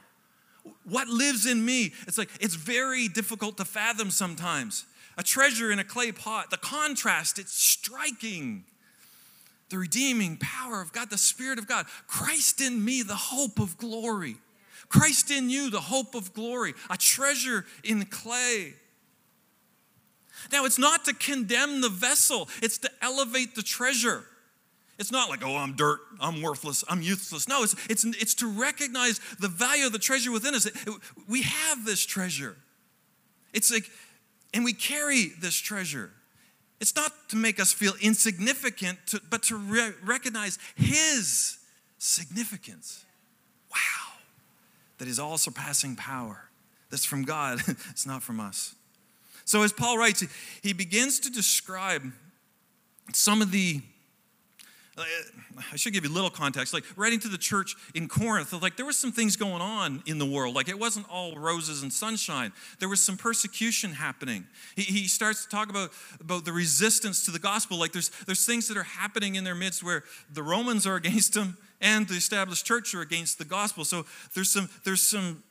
what 0.84 1.08
lives 1.08 1.46
in 1.46 1.64
me. 1.64 1.92
It's 2.06 2.16
like, 2.16 2.30
it's 2.40 2.54
very 2.54 3.08
difficult 3.08 3.56
to 3.58 3.64
fathom 3.64 4.10
sometimes. 4.10 4.86
A 5.16 5.22
treasure 5.22 5.70
in 5.70 5.78
a 5.78 5.84
clay 5.84 6.12
pot, 6.12 6.50
the 6.50 6.56
contrast, 6.56 7.38
it's 7.38 7.52
striking. 7.52 8.64
The 9.70 9.78
redeeming 9.78 10.36
power 10.38 10.80
of 10.80 10.92
God, 10.92 11.10
the 11.10 11.18
Spirit 11.18 11.58
of 11.58 11.66
God, 11.66 11.86
Christ 12.06 12.60
in 12.60 12.84
me, 12.84 13.02
the 13.02 13.14
hope 13.14 13.58
of 13.58 13.78
glory. 13.78 14.36
Christ 14.88 15.30
in 15.30 15.50
you, 15.50 15.70
the 15.70 15.80
hope 15.80 16.14
of 16.14 16.32
glory, 16.32 16.74
a 16.90 16.96
treasure 16.96 17.64
in 17.82 18.04
clay. 18.06 18.74
Now, 20.52 20.64
it's 20.64 20.78
not 20.78 21.04
to 21.06 21.14
condemn 21.14 21.80
the 21.80 21.88
vessel, 21.88 22.48
it's 22.62 22.78
to 22.78 22.90
elevate 23.00 23.54
the 23.54 23.62
treasure. 23.62 24.24
It's 24.98 25.10
not 25.10 25.28
like, 25.28 25.44
oh, 25.44 25.56
I'm 25.56 25.74
dirt, 25.74 26.00
I'm 26.20 26.40
worthless, 26.40 26.84
I'm 26.88 27.02
useless. 27.02 27.48
No, 27.48 27.64
it's, 27.64 27.74
it's, 27.90 28.04
it's 28.04 28.34
to 28.36 28.48
recognize 28.48 29.20
the 29.40 29.48
value 29.48 29.86
of 29.86 29.92
the 29.92 29.98
treasure 29.98 30.30
within 30.30 30.54
us. 30.54 30.68
We 31.28 31.42
have 31.42 31.84
this 31.84 32.06
treasure. 32.06 32.56
It's 33.52 33.72
like, 33.72 33.90
and 34.52 34.64
we 34.64 34.72
carry 34.72 35.32
this 35.40 35.56
treasure. 35.56 36.10
It's 36.80 36.94
not 36.94 37.10
to 37.30 37.36
make 37.36 37.58
us 37.58 37.72
feel 37.72 37.94
insignificant, 38.00 38.98
to, 39.08 39.20
but 39.30 39.42
to 39.44 39.56
re- 39.56 39.94
recognize 40.04 40.58
His 40.76 41.58
significance. 41.98 43.04
Wow. 43.70 44.03
That 45.04 45.10
is 45.10 45.18
all 45.18 45.36
surpassing 45.36 45.96
power. 45.96 46.48
That's 46.88 47.04
from 47.04 47.24
God, 47.24 47.60
it's 47.90 48.06
not 48.06 48.22
from 48.22 48.40
us. 48.40 48.74
So, 49.44 49.62
as 49.62 49.70
Paul 49.70 49.98
writes, 49.98 50.24
he 50.62 50.72
begins 50.72 51.20
to 51.20 51.30
describe 51.30 52.10
some 53.12 53.42
of 53.42 53.50
the 53.50 53.82
I 54.96 55.76
should 55.76 55.92
give 55.92 56.04
you 56.04 56.10
a 56.10 56.14
little 56.14 56.30
context. 56.30 56.72
Like 56.72 56.84
writing 56.96 57.20
to 57.20 57.28
the 57.28 57.36
church 57.36 57.74
in 57.94 58.08
Corinth, 58.08 58.50
like 58.62 58.78
there 58.78 58.86
was 58.86 58.96
some 58.96 59.12
things 59.12 59.36
going 59.36 59.60
on 59.60 60.02
in 60.06 60.18
the 60.18 60.24
world. 60.24 60.54
Like 60.54 60.70
it 60.70 60.78
wasn't 60.78 61.04
all 61.10 61.36
roses 61.36 61.82
and 61.82 61.92
sunshine. 61.92 62.50
There 62.78 62.88
was 62.88 63.02
some 63.02 63.18
persecution 63.18 63.92
happening. 63.92 64.46
He, 64.74 64.84
he 64.84 65.06
starts 65.06 65.44
to 65.44 65.50
talk 65.50 65.68
about, 65.68 65.90
about 66.18 66.46
the 66.46 66.52
resistance 66.52 67.26
to 67.26 67.30
the 67.30 67.38
gospel. 67.38 67.76
Like 67.76 67.92
there's 67.92 68.08
there's 68.24 68.46
things 68.46 68.68
that 68.68 68.78
are 68.78 68.84
happening 68.84 69.34
in 69.34 69.44
their 69.44 69.54
midst 69.54 69.82
where 69.82 70.04
the 70.32 70.42
Romans 70.42 70.86
are 70.86 70.94
against 71.04 71.34
them 71.34 71.58
and 71.80 72.08
the 72.08 72.14
established 72.14 72.66
church 72.66 72.94
are 72.94 73.00
against 73.00 73.38
the 73.38 73.44
gospel. 73.44 73.84
So 73.84 74.06
there's 74.34 74.50
some 74.50 74.68
there's 74.84 75.02
some 75.02 75.42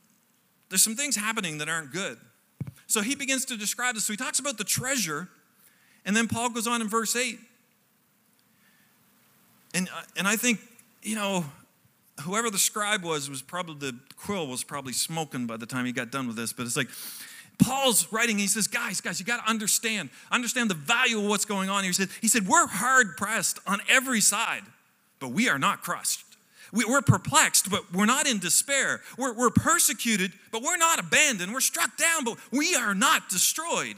there's 0.70 0.84
some 0.84 0.96
things 0.96 1.16
happening 1.16 1.60
that 1.60 1.70
aren't 1.70 1.92
good. 1.92 2.18
So 2.88 3.02
he 3.02 3.16
begins 3.16 3.46
to 3.46 3.58
describe 3.58 3.96
this. 3.96 4.06
So 4.06 4.14
he 4.14 4.18
talks 4.18 4.40
about 4.40 4.58
the 4.58 4.64
treasure, 4.64 5.30
and 6.06 6.16
then 6.16 6.28
Paul 6.28 6.50
goes 6.50 6.68
on 6.68 6.82
in 6.82 6.88
verse 6.88 7.16
8. 7.16 7.40
And, 9.74 9.90
uh, 9.90 10.02
and 10.18 10.28
I 10.28 10.36
think, 10.36 10.60
you 11.02 11.16
know, 11.16 11.46
whoever 12.22 12.50
the 12.50 12.60
scribe 12.60 13.04
was, 13.04 13.30
was 13.30 13.42
probably, 13.42 13.92
the 13.92 13.98
quill 14.16 14.48
was 14.48 14.64
probably 14.64 14.94
smoking 14.94 15.48
by 15.48 15.58
the 15.58 15.66
time 15.66 15.86
he 15.86 15.92
got 15.92 16.12
done 16.12 16.28
with 16.28 16.36
this. 16.36 16.54
But 16.54 16.66
it's 16.66 16.78
like, 16.78 16.90
Paul's 17.60 18.12
writing, 18.12 18.38
he 18.38 18.48
says, 18.48 18.68
guys, 18.68 19.02
guys, 19.02 19.20
you 19.20 19.26
got 19.26 19.44
to 19.44 19.50
understand, 19.50 20.10
understand 20.32 20.70
the 20.70 20.76
value 20.76 21.20
of 21.20 21.26
what's 21.26 21.46
going 21.46 21.70
on 21.70 21.84
here. 21.84 21.90
He 21.90 21.94
said, 21.94 22.10
he 22.22 22.28
said, 22.28 22.48
we're 22.48 22.68
hard 22.68 23.16
pressed 23.18 23.60
on 23.66 23.80
every 23.90 24.22
side, 24.22 24.64
but 25.24 25.32
we 25.32 25.48
are 25.48 25.58
not 25.58 25.82
crushed. 25.82 26.26
We, 26.74 26.84
are 26.84 27.02
perplexed, 27.02 27.72
but 27.72 27.94
we're 27.94 28.06
not 28.06 28.28
in 28.28 28.40
despair. 28.40 29.00
We're, 29.18 29.32
we're 29.32 29.52
persecuted, 29.52 30.34
but 30.52 30.62
we're 30.62 30.76
not 30.76 31.00
abandoned. 31.00 31.54
We're 31.54 31.62
struck 31.62 31.96
down, 31.96 32.26
but 32.26 32.38
we 32.52 32.76
are 32.76 32.94
not 32.94 33.30
destroyed. 33.30 33.96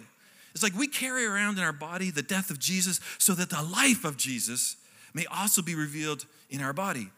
It's 0.53 0.62
like 0.62 0.77
we 0.77 0.86
carry 0.86 1.25
around 1.25 1.58
in 1.58 1.63
our 1.63 1.74
body 1.74 2.12
the 2.12 2.22
death 2.22 2.51
of 2.51 2.60
Jesus 2.60 3.00
so 3.17 3.34
that 3.34 3.50
the 3.50 3.63
life 3.63 4.05
of 4.05 4.17
Jesus 4.17 4.75
may 5.15 5.25
also 5.25 5.63
be 5.63 5.74
revealed 5.74 6.27
in 6.51 6.62
our 6.62 6.74
body. 6.74 7.10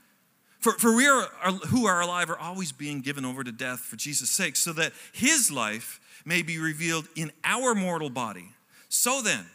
For, 0.59 0.71
for 0.71 0.95
we 0.95 1.05
are, 1.05 1.27
are, 1.43 1.51
who 1.51 1.85
are 1.85 1.99
alive 1.99 2.29
are 2.29 2.39
always 2.39 2.71
being 2.71 3.01
given 3.01 3.25
over 3.25 3.43
to 3.43 3.51
death 3.51 3.81
for 3.81 3.97
Jesus' 3.97 4.29
sake, 4.29 4.55
so 4.55 4.71
that 4.71 4.93
his 5.11 5.51
life 5.51 5.99
may 6.23 6.43
be 6.43 6.59
revealed 6.59 7.09
in 7.17 7.29
our 7.43 7.75
mortal 7.75 8.09
body. 8.09 8.51
So 8.87 9.21
then, 9.21 9.45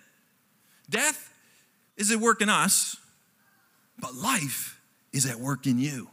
death 0.91 1.33
is 1.97 2.11
at 2.11 2.19
work 2.19 2.43
in 2.43 2.51
us, 2.51 2.99
but 3.99 4.15
life 4.15 4.81
is 5.13 5.27
at 5.27 5.37
work 5.37 5.67
in 5.67 5.79
you. 5.79 6.09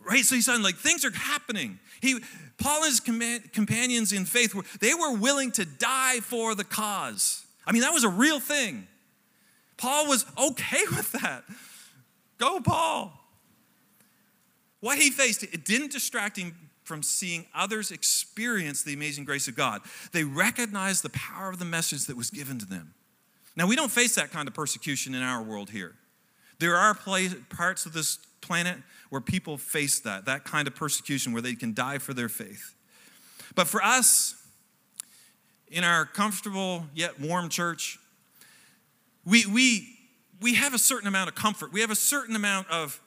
right? 0.00 0.24
So 0.24 0.34
he's 0.34 0.46
saying, 0.46 0.62
like, 0.62 0.76
things 0.76 1.04
are 1.04 1.10
happening. 1.10 1.78
He, 2.00 2.20
Paul 2.58 2.84
and 2.84 2.86
his 2.86 3.00
companions 3.00 4.12
in 4.12 4.24
faith, 4.24 4.54
were, 4.54 4.64
they 4.80 4.94
were 4.94 5.12
willing 5.12 5.50
to 5.52 5.64
die 5.64 6.20
for 6.20 6.54
the 6.54 6.64
cause. 6.64 7.44
I 7.66 7.72
mean, 7.72 7.82
that 7.82 7.92
was 7.92 8.04
a 8.04 8.08
real 8.08 8.40
thing. 8.40 8.86
Paul 9.76 10.08
was 10.08 10.24
okay 10.38 10.82
with 10.90 11.12
that. 11.12 11.44
Go, 12.38 12.60
Paul. 12.60 13.12
What 14.80 14.98
he 14.98 15.10
faced, 15.10 15.42
it 15.42 15.64
didn't 15.64 15.90
distract 15.90 16.36
him 16.36 16.54
from 16.84 17.02
seeing 17.02 17.46
others 17.54 17.90
experience 17.90 18.82
the 18.82 18.94
amazing 18.94 19.24
grace 19.24 19.48
of 19.48 19.56
God. 19.56 19.82
They 20.12 20.22
recognized 20.22 21.02
the 21.02 21.10
power 21.10 21.50
of 21.50 21.58
the 21.58 21.64
message 21.64 22.04
that 22.04 22.16
was 22.16 22.30
given 22.30 22.58
to 22.60 22.66
them. 22.66 22.94
Now, 23.56 23.66
we 23.66 23.74
don't 23.74 23.90
face 23.90 24.14
that 24.16 24.30
kind 24.30 24.46
of 24.46 24.54
persecution 24.54 25.14
in 25.14 25.22
our 25.22 25.42
world 25.42 25.70
here. 25.70 25.94
There 26.58 26.76
are 26.76 26.94
parts 26.94 27.86
of 27.86 27.92
this 27.92 28.18
planet 28.40 28.78
where 29.08 29.20
people 29.20 29.56
face 29.56 30.00
that, 30.00 30.26
that 30.26 30.44
kind 30.44 30.68
of 30.68 30.74
persecution 30.74 31.32
where 31.32 31.42
they 31.42 31.54
can 31.54 31.74
die 31.74 31.98
for 31.98 32.14
their 32.14 32.28
faith. 32.28 32.74
But 33.54 33.66
for 33.66 33.82
us, 33.82 34.34
in 35.68 35.84
our 35.84 36.04
comfortable 36.04 36.86
yet 36.94 37.18
warm 37.18 37.48
church, 37.48 37.98
we, 39.24 39.46
we, 39.46 39.96
we 40.40 40.54
have 40.54 40.74
a 40.74 40.78
certain 40.78 41.08
amount 41.08 41.28
of 41.28 41.34
comfort. 41.34 41.72
We 41.72 41.80
have 41.80 41.90
a 41.90 41.96
certain 41.96 42.36
amount 42.36 42.70
of, 42.70 43.00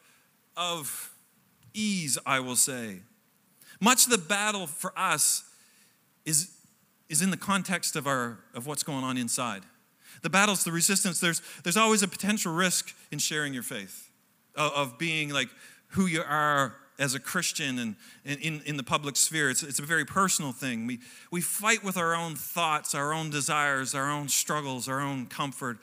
of 0.58 1.12
ease, 1.74 2.18
I 2.26 2.40
will 2.40 2.56
say. 2.56 3.00
Much 3.80 4.06
of 4.06 4.12
the 4.12 4.18
battle 4.18 4.68
for 4.68 4.92
us 4.98 5.44
is, 6.26 6.52
is 7.08 7.22
in 7.22 7.32
the 7.32 7.38
context 7.38 7.96
of, 7.96 8.08
our, 8.08 8.40
of 8.54 8.68
what's 8.68 8.84
going 8.84 9.04
on 9.04 9.18
inside. 9.18 9.64
The 10.22 10.30
battles, 10.30 10.64
the 10.64 10.72
resistance, 10.72 11.20
there's, 11.20 11.42
there's 11.64 11.78
always 11.78 12.04
a 12.04 12.08
potential 12.08 12.54
risk 12.54 12.94
in 13.12 13.20
sharing 13.20 13.54
your 13.54 13.64
faith, 13.64 14.10
of, 14.56 14.72
of 14.74 14.98
being 14.98 15.30
like 15.30 15.50
who 15.90 16.06
you 16.06 16.22
are 16.28 16.76
as 16.98 17.16
a 17.16 17.20
Christian 17.20 17.80
and, 17.80 17.96
and 18.26 18.40
in, 18.42 18.62
in 18.66 18.78
the 18.78 18.84
public 18.84 19.16
sphere. 19.16 19.50
It's, 19.50 19.64
it's 19.64 19.80
a 19.80 19.84
very 19.84 20.06
personal 20.06 20.52
thing. 20.52 20.86
We, 20.86 21.00
we 21.32 21.42
fight 21.42 21.84
with 21.84 21.96
our 21.96 22.14
own 22.14 22.36
thoughts, 22.36 22.94
our 22.94 23.14
own 23.14 23.30
desires, 23.30 23.96
our 23.96 24.12
own 24.12 24.28
struggles, 24.28 24.90
our 24.90 25.00
own 25.00 25.28
comfort 25.28 25.78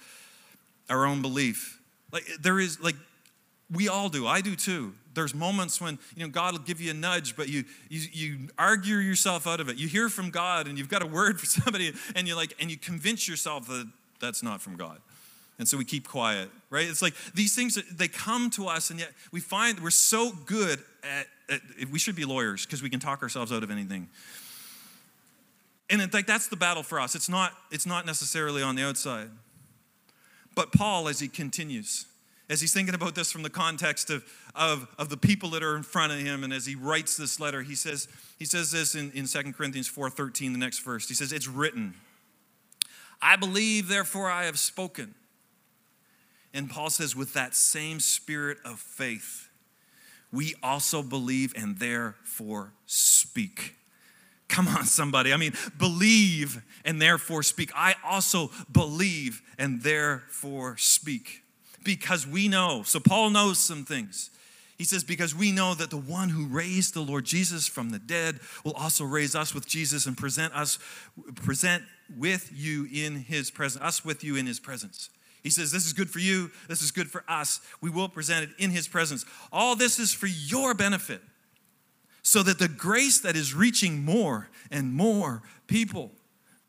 our 0.88 1.06
own 1.06 1.22
belief. 1.22 1.80
Like 2.12 2.24
there 2.40 2.60
is 2.60 2.80
like 2.80 2.96
we 3.70 3.88
all 3.88 4.08
do. 4.08 4.26
I 4.26 4.40
do 4.40 4.54
too. 4.54 4.94
There's 5.14 5.34
moments 5.34 5.80
when 5.80 5.98
you 6.14 6.24
know 6.24 6.30
God 6.30 6.52
will 6.52 6.60
give 6.60 6.80
you 6.80 6.90
a 6.90 6.94
nudge, 6.94 7.36
but 7.36 7.48
you 7.48 7.64
you 7.88 8.08
you 8.12 8.38
argue 8.58 8.96
yourself 8.96 9.46
out 9.46 9.60
of 9.60 9.68
it. 9.68 9.76
You 9.76 9.88
hear 9.88 10.08
from 10.08 10.30
God 10.30 10.68
and 10.68 10.78
you've 10.78 10.88
got 10.88 11.02
a 11.02 11.06
word 11.06 11.40
for 11.40 11.46
somebody, 11.46 11.92
and 12.14 12.26
you're 12.26 12.36
like 12.36 12.54
and 12.60 12.70
you 12.70 12.76
convince 12.76 13.28
yourself 13.28 13.66
that 13.68 13.88
that's 14.20 14.42
not 14.42 14.60
from 14.60 14.76
God. 14.76 15.00
And 15.58 15.66
so 15.66 15.78
we 15.78 15.84
keep 15.84 16.06
quiet, 16.06 16.50
right? 16.68 16.86
It's 16.86 17.00
like 17.00 17.14
these 17.34 17.54
things 17.54 17.78
they 17.92 18.08
come 18.08 18.50
to 18.50 18.66
us, 18.66 18.90
and 18.90 19.00
yet 19.00 19.12
we 19.32 19.40
find 19.40 19.80
we're 19.80 19.90
so 19.90 20.32
good 20.44 20.80
at, 21.02 21.26
at 21.48 21.90
we 21.90 21.98
should 21.98 22.16
be 22.16 22.24
lawyers 22.24 22.66
because 22.66 22.82
we 22.82 22.90
can 22.90 23.00
talk 23.00 23.22
ourselves 23.22 23.52
out 23.52 23.62
of 23.62 23.70
anything. 23.70 24.08
And 25.88 26.02
in 26.02 26.08
fact, 26.08 26.26
that's 26.26 26.48
the 26.48 26.56
battle 26.56 26.82
for 26.82 27.00
us. 27.00 27.14
It's 27.14 27.28
not, 27.28 27.52
it's 27.70 27.86
not 27.86 28.06
necessarily 28.06 28.62
on 28.62 28.74
the 28.74 28.82
outside. 28.82 29.30
But 30.54 30.72
Paul, 30.72 31.08
as 31.08 31.20
he 31.20 31.28
continues, 31.28 32.06
as 32.48 32.60
he's 32.60 32.72
thinking 32.72 32.94
about 32.94 33.14
this 33.14 33.30
from 33.30 33.42
the 33.42 33.50
context 33.50 34.10
of, 34.10 34.24
of, 34.54 34.88
of 34.98 35.08
the 35.08 35.16
people 35.16 35.50
that 35.50 35.62
are 35.62 35.76
in 35.76 35.82
front 35.82 36.12
of 36.12 36.18
him, 36.18 36.44
and 36.44 36.52
as 36.52 36.66
he 36.66 36.74
writes 36.74 37.16
this 37.16 37.38
letter, 37.38 37.62
he 37.62 37.74
says, 37.74 38.08
he 38.38 38.44
says 38.44 38.70
this 38.70 38.94
in, 38.94 39.12
in 39.12 39.26
2 39.26 39.52
Corinthians 39.52 39.88
4.13, 39.88 40.52
the 40.52 40.58
next 40.58 40.80
verse. 40.80 41.08
He 41.08 41.14
says, 41.14 41.32
It's 41.32 41.48
written, 41.48 41.94
I 43.20 43.36
believe, 43.36 43.88
therefore 43.88 44.30
I 44.30 44.44
have 44.44 44.58
spoken. 44.58 45.14
And 46.54 46.70
Paul 46.70 46.90
says, 46.90 47.14
with 47.14 47.34
that 47.34 47.54
same 47.54 48.00
spirit 48.00 48.58
of 48.64 48.78
faith, 48.78 49.48
we 50.32 50.54
also 50.62 51.02
believe 51.02 51.52
and 51.56 51.78
therefore 51.78 52.72
speak. 52.86 53.74
Come 54.48 54.68
on, 54.68 54.84
somebody. 54.84 55.32
I 55.32 55.36
mean, 55.36 55.52
believe 55.78 56.62
and 56.84 57.00
therefore 57.00 57.42
speak. 57.42 57.70
I 57.74 57.94
also 58.04 58.50
believe 58.70 59.42
and 59.58 59.82
therefore 59.82 60.76
speak 60.78 61.42
because 61.84 62.26
we 62.26 62.48
know. 62.48 62.82
So, 62.84 63.00
Paul 63.00 63.30
knows 63.30 63.58
some 63.58 63.84
things. 63.84 64.30
He 64.76 64.84
says, 64.84 65.04
Because 65.04 65.34
we 65.34 65.52
know 65.52 65.74
that 65.74 65.90
the 65.90 65.96
one 65.96 66.28
who 66.28 66.46
raised 66.46 66.94
the 66.94 67.00
Lord 67.00 67.24
Jesus 67.24 67.66
from 67.66 67.90
the 67.90 67.98
dead 67.98 68.40
will 68.64 68.74
also 68.74 69.04
raise 69.04 69.34
us 69.34 69.54
with 69.54 69.66
Jesus 69.66 70.06
and 70.06 70.16
present 70.16 70.54
us, 70.54 70.78
present 71.34 71.82
with 72.16 72.50
you 72.54 72.86
in 72.92 73.16
his 73.16 73.50
presence, 73.50 73.82
us 73.82 74.04
with 74.04 74.22
you 74.22 74.36
in 74.36 74.46
his 74.46 74.60
presence. 74.60 75.10
He 75.42 75.50
says, 75.50 75.70
This 75.72 75.86
is 75.86 75.92
good 75.92 76.10
for 76.10 76.18
you. 76.18 76.50
This 76.68 76.82
is 76.82 76.90
good 76.90 77.10
for 77.10 77.24
us. 77.28 77.60
We 77.80 77.90
will 77.90 78.08
present 78.08 78.44
it 78.44 78.50
in 78.58 78.70
his 78.70 78.86
presence. 78.88 79.24
All 79.50 79.76
this 79.76 79.98
is 79.98 80.12
for 80.12 80.26
your 80.26 80.74
benefit, 80.74 81.22
so 82.22 82.42
that 82.42 82.58
the 82.58 82.68
grace 82.68 83.20
that 83.20 83.36
is 83.36 83.54
reaching 83.54 84.04
more 84.04 84.48
and 84.70 84.92
more 84.92 85.42
people 85.68 86.10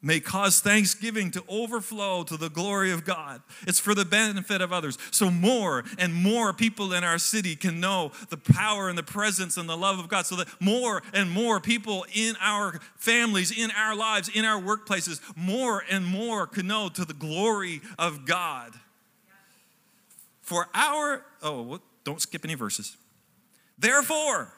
may 0.02 0.20
cause 0.20 0.60
thanksgiving 0.60 1.32
to 1.32 1.44
overflow 1.50 2.24
to 2.24 2.38
the 2.38 2.50
glory 2.50 2.92
of 2.92 3.04
God. 3.04 3.42
It's 3.66 3.80
for 3.80 3.96
the 3.96 4.06
benefit 4.06 4.62
of 4.62 4.72
others. 4.72 4.98
So 5.12 5.32
more 5.32 5.84
and 5.98 6.14
more 6.14 6.54
people 6.54 6.94
in 6.94 7.04
our 7.04 7.18
city 7.18 7.56
can 7.56 7.80
know 7.80 8.12
the 8.30 8.38
power 8.38 8.90
and 8.90 8.98
the 8.98 9.04
presence 9.04 9.58
and 9.58 9.68
the 9.68 9.76
love 9.76 9.98
of 9.98 10.08
God. 10.08 10.28
So 10.28 10.36
that 10.36 10.48
more 10.62 11.02
and 11.14 11.30
more 11.32 11.60
people 11.60 12.06
in 12.14 12.36
our 12.40 12.80
families, 12.96 13.52
in 13.58 13.72
our 13.72 13.96
lives, 13.96 14.30
in 14.30 14.46
our 14.46 14.62
workplaces, 14.62 15.20
more 15.36 15.84
and 15.90 16.06
more 16.06 16.46
can 16.46 16.68
know 16.68 16.90
to 16.90 17.04
the 17.04 17.14
glory 17.14 17.82
of 17.98 18.26
God. 18.26 18.74
For 20.42 20.68
our, 20.76 21.26
oh, 21.42 21.80
don't 22.04 22.22
skip 22.22 22.46
any 22.46 22.54
verses. 22.54 22.96
Therefore, 23.80 24.54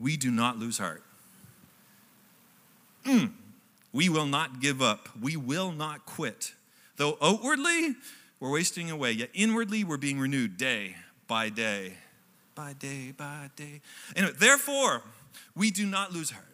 we 0.00 0.16
do 0.16 0.30
not 0.30 0.58
lose 0.58 0.78
heart. 0.78 1.02
Mm. 3.04 3.32
We 3.92 4.08
will 4.08 4.26
not 4.26 4.60
give 4.60 4.80
up. 4.80 5.08
We 5.20 5.36
will 5.36 5.72
not 5.72 6.06
quit. 6.06 6.54
Though 6.96 7.18
outwardly 7.20 7.96
we're 8.38 8.52
wasting 8.52 8.90
away, 8.90 9.12
yet 9.12 9.30
inwardly 9.34 9.84
we're 9.84 9.96
being 9.96 10.20
renewed 10.20 10.56
day 10.56 10.96
by 11.26 11.48
day, 11.48 11.94
by 12.54 12.74
day 12.74 13.12
by 13.16 13.50
day. 13.56 13.80
Anyway, 14.14 14.34
therefore, 14.38 15.02
we 15.54 15.70
do 15.70 15.86
not 15.86 16.12
lose 16.12 16.30
heart 16.30 16.46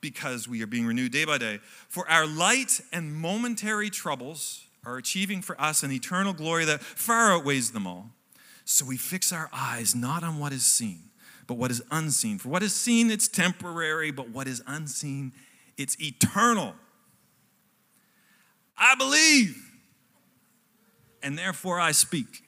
because 0.00 0.46
we 0.46 0.62
are 0.62 0.66
being 0.66 0.86
renewed 0.86 1.12
day 1.12 1.24
by 1.24 1.38
day. 1.38 1.58
For 1.88 2.08
our 2.10 2.26
light 2.26 2.80
and 2.92 3.14
momentary 3.14 3.90
troubles 3.90 4.64
are 4.84 4.98
achieving 4.98 5.40
for 5.40 5.58
us 5.60 5.82
an 5.82 5.90
eternal 5.90 6.32
glory 6.32 6.64
that 6.66 6.82
far 6.82 7.32
outweighs 7.32 7.72
them 7.72 7.86
all. 7.86 8.10
So 8.64 8.84
we 8.84 8.96
fix 8.96 9.32
our 9.32 9.48
eyes 9.52 9.94
not 9.94 10.22
on 10.22 10.38
what 10.38 10.52
is 10.52 10.66
seen, 10.66 11.04
but 11.46 11.54
what 11.54 11.70
is 11.70 11.82
unseen. 11.90 12.38
For 12.38 12.48
what 12.48 12.62
is 12.62 12.74
seen, 12.74 13.10
it's 13.10 13.28
temporary, 13.28 14.10
but 14.10 14.28
what 14.28 14.46
is 14.46 14.62
unseen, 14.66 15.32
it's 15.76 16.00
eternal. 16.00 16.74
I 18.76 18.94
believe, 18.96 19.56
and 21.22 21.38
therefore 21.38 21.80
I 21.80 21.92
speak. 21.92 22.42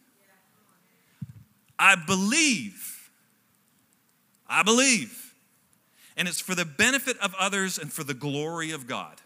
I 1.79 1.95
believe. 1.95 3.11
I 4.49 4.63
believe. 4.63 5.35
And 6.17 6.29
it's 6.29 6.41
for 6.41 6.55
the 6.55 6.65
benefit 6.65 7.19
of 7.19 7.35
others 7.39 7.79
and 7.79 7.93
for 7.93 8.05
the 8.05 8.15
glory 8.15 8.71
of 8.71 8.87
God. 8.87 9.21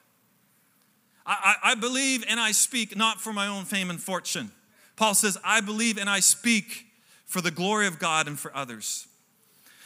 I, 1.25 1.57
I, 1.63 1.73
I, 1.73 1.75
believe 1.75 2.25
and 2.29 2.41
I 2.41 2.53
speak 2.53 2.97
not 2.97 3.21
for 3.21 3.33
my 3.33 3.47
own 3.47 3.65
fame 3.65 3.91
and 3.91 4.01
fortune. 4.01 4.51
Paul 4.97 5.15
says, 5.15 5.39
I 5.45 5.61
believe 5.61 5.99
and 5.99 6.11
I 6.11 6.21
speak 6.21 6.87
for 7.27 7.41
the 7.41 7.51
glory 7.51 7.87
of 7.87 7.99
God 7.99 8.27
and 8.27 8.39
for 8.39 8.55
others. 8.57 9.07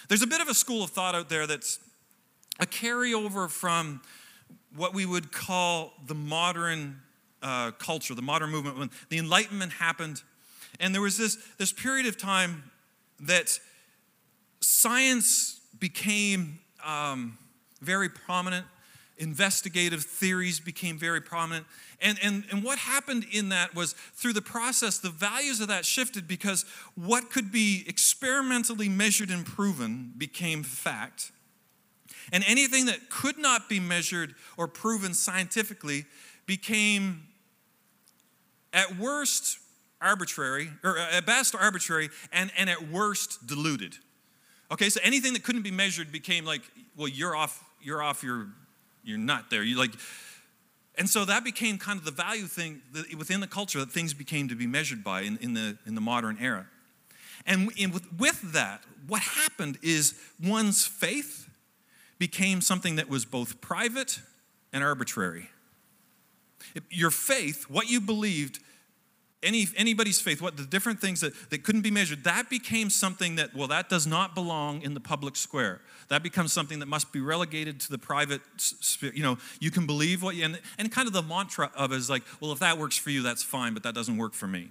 There's 0.09 0.23
a 0.23 0.26
bit 0.26 0.40
of 0.40 0.49
a 0.49 0.54
school 0.54 0.83
of 0.83 0.90
thought 0.90 1.14
out 1.14 1.28
there 1.28 1.47
that's 1.47 1.78
a 2.59 2.66
carryover 2.66 3.50
from 3.50 4.00
what 4.75 4.94
we 4.94 5.04
would 5.04 5.33
call 5.33 5.92
the 6.06 6.14
modern 6.14 7.00
uh, 7.44 7.70
culture, 7.72 8.14
the 8.14 8.22
modern 8.22 8.50
movement, 8.50 8.78
when 8.78 8.90
the 9.10 9.18
Enlightenment 9.18 9.72
happened, 9.72 10.22
and 10.80 10.94
there 10.94 11.02
was 11.02 11.16
this, 11.16 11.36
this 11.58 11.72
period 11.72 12.06
of 12.06 12.16
time 12.16 12.70
that 13.20 13.58
science 14.60 15.60
became 15.78 16.58
um, 16.84 17.38
very 17.80 18.08
prominent, 18.08 18.66
investigative 19.18 20.02
theories 20.02 20.58
became 20.58 20.98
very 20.98 21.20
prominent. 21.20 21.66
And, 22.00 22.18
and, 22.22 22.44
and 22.50 22.64
what 22.64 22.78
happened 22.78 23.26
in 23.30 23.50
that 23.50 23.74
was 23.74 23.92
through 24.14 24.32
the 24.32 24.42
process, 24.42 24.98
the 24.98 25.10
values 25.10 25.60
of 25.60 25.68
that 25.68 25.84
shifted 25.84 26.26
because 26.26 26.64
what 26.96 27.30
could 27.30 27.52
be 27.52 27.85
experimentally 27.87 28.88
measured 28.88 29.30
and 29.30 29.46
proven 29.46 30.12
became 30.16 30.62
fact. 30.62 31.30
And 32.33 32.42
anything 32.46 32.87
that 32.87 33.11
could 33.11 33.38
not 33.38 33.68
be 33.68 33.78
measured 33.78 34.35
or 34.57 34.66
proven 34.66 35.14
scientifically 35.14 36.07
became 36.46 37.28
at 38.74 38.98
worst 38.98 39.58
arbitrary, 40.02 40.68
or 40.82 40.98
uh, 40.98 41.16
at 41.16 41.24
best 41.24 41.54
arbitrary, 41.54 42.10
and, 42.32 42.50
and 42.58 42.68
at 42.68 42.90
worst 42.90 43.46
diluted. 43.46 43.94
Okay, 44.70 44.90
so 44.90 45.00
anything 45.02 45.32
that 45.32 45.42
couldn't 45.42 45.62
be 45.62 45.70
measured 45.70 46.12
became 46.12 46.44
like, 46.44 46.62
well, 46.96 47.08
you're 47.08 47.34
off, 47.34 47.64
you're 47.80 48.02
off, 48.02 48.22
you're, 48.22 48.48
you're 49.02 49.18
not 49.18 49.48
there. 49.50 49.62
You 49.62 49.78
like, 49.78 49.92
and 50.96 51.08
so 51.08 51.24
that 51.24 51.44
became 51.44 51.78
kind 51.78 51.98
of 51.98 52.04
the 52.04 52.10
value 52.10 52.46
thing 52.46 52.82
within 53.16 53.40
the 53.40 53.46
culture 53.46 53.78
that 53.80 53.90
things 53.90 54.14
became 54.14 54.48
to 54.48 54.54
be 54.54 54.66
measured 54.66 55.02
by 55.02 55.22
in, 55.22 55.38
in, 55.38 55.54
the, 55.54 55.78
in 55.87 55.94
the 55.94 56.00
modern 56.00 56.37
era. 56.40 56.66
And 57.46 57.70
in, 57.76 57.92
with, 57.92 58.06
with 58.18 58.52
that, 58.52 58.82
what 59.06 59.22
happened 59.22 59.78
is 59.82 60.14
one's 60.42 60.87
faith 60.87 61.48
became 62.18 62.60
something 62.60 62.96
that 62.96 63.08
was 63.08 63.24
both 63.24 63.60
private 63.60 64.20
and 64.72 64.82
arbitrary. 64.82 65.50
Your 66.90 67.10
faith, 67.10 67.64
what 67.68 67.90
you 67.90 68.00
believed, 68.00 68.60
any, 69.44 69.68
anybody's 69.76 70.20
faith, 70.20 70.42
what 70.42 70.57
the 70.57 70.64
different 70.64 71.00
things 71.00 71.20
that, 71.20 71.33
that 71.50 71.62
couldn't 71.62 71.83
be 71.83 71.90
measured, 71.90 72.24
that 72.24 72.50
became 72.50 72.90
something 72.90 73.37
that, 73.37 73.54
well, 73.54 73.68
that 73.68 73.88
does 73.88 74.07
not 74.07 74.35
belong 74.35 74.83
in 74.83 74.94
the 74.94 75.00
public 75.00 75.37
square. 75.37 75.80
That 76.09 76.22
becomes 76.22 76.52
something 76.52 76.80
that 76.80 76.87
must 76.87 77.12
be 77.12 77.20
relegated 77.20 77.80
to 77.80 77.90
the 77.90 77.98
private 77.98 78.40
sphere. 78.57 79.12
You 79.14 79.22
know, 79.22 79.38
you 79.61 79.70
can 79.70 79.87
believe 79.87 80.22
what 80.22 80.35
you, 80.35 80.44
and, 80.44 80.61
and 80.78 80.90
kind 80.90 81.07
of 81.07 81.12
the 81.12 81.22
mantra 81.22 81.70
of 81.76 81.92
is 81.92 82.11
like, 82.11 82.22
well, 82.40 82.52
if 82.52 82.59
that 82.59 82.78
works 82.78 82.96
for 82.96 83.11
you, 83.11 83.22
that's 83.22 83.42
fine, 83.42 83.74
but 83.74 83.83
that 83.85 83.94
doesn't 83.94 84.16
work 84.16 84.35
for 84.35 84.46
me. 84.46 84.68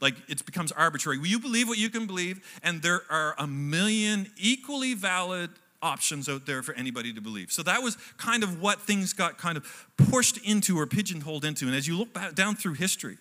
Like 0.00 0.14
it 0.28 0.44
becomes 0.44 0.72
arbitrary. 0.72 1.18
Will 1.18 1.28
you 1.28 1.38
believe 1.38 1.68
what 1.68 1.78
you 1.78 1.88
can 1.88 2.06
believe? 2.06 2.44
And 2.62 2.82
there 2.82 3.02
are 3.08 3.34
a 3.38 3.46
million 3.46 4.30
equally 4.36 4.94
valid 4.94 5.50
options 5.80 6.28
out 6.28 6.46
there 6.46 6.62
for 6.62 6.74
anybody 6.74 7.12
to 7.12 7.20
believe. 7.20 7.50
So 7.50 7.62
that 7.64 7.82
was 7.82 7.96
kind 8.16 8.42
of 8.42 8.60
what 8.60 8.80
things 8.80 9.12
got 9.12 9.38
kind 9.38 9.56
of 9.56 9.88
pushed 9.96 10.38
into 10.38 10.78
or 10.78 10.86
pigeonholed 10.86 11.44
into. 11.44 11.66
And 11.66 11.74
as 11.74 11.88
you 11.88 11.96
look 11.96 12.12
back 12.12 12.34
down 12.34 12.56
through 12.56 12.74
history, 12.74 13.18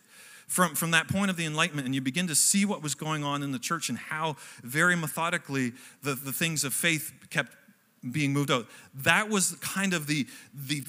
from, 0.51 0.75
from 0.75 0.91
that 0.91 1.07
point 1.07 1.31
of 1.31 1.37
the 1.37 1.45
Enlightenment, 1.45 1.85
and 1.85 1.95
you 1.95 2.01
begin 2.01 2.27
to 2.27 2.35
see 2.35 2.65
what 2.65 2.83
was 2.83 2.93
going 2.93 3.23
on 3.23 3.41
in 3.41 3.53
the 3.53 3.59
church 3.59 3.87
and 3.87 3.97
how 3.97 4.35
very 4.63 4.97
methodically 4.97 5.71
the, 6.03 6.13
the 6.13 6.33
things 6.33 6.65
of 6.65 6.73
faith 6.73 7.13
kept 7.29 7.55
being 8.11 8.33
moved 8.33 8.51
out. 8.51 8.67
That 8.93 9.29
was 9.29 9.53
kind 9.61 9.93
of 9.93 10.07
the, 10.07 10.27
the 10.53 10.83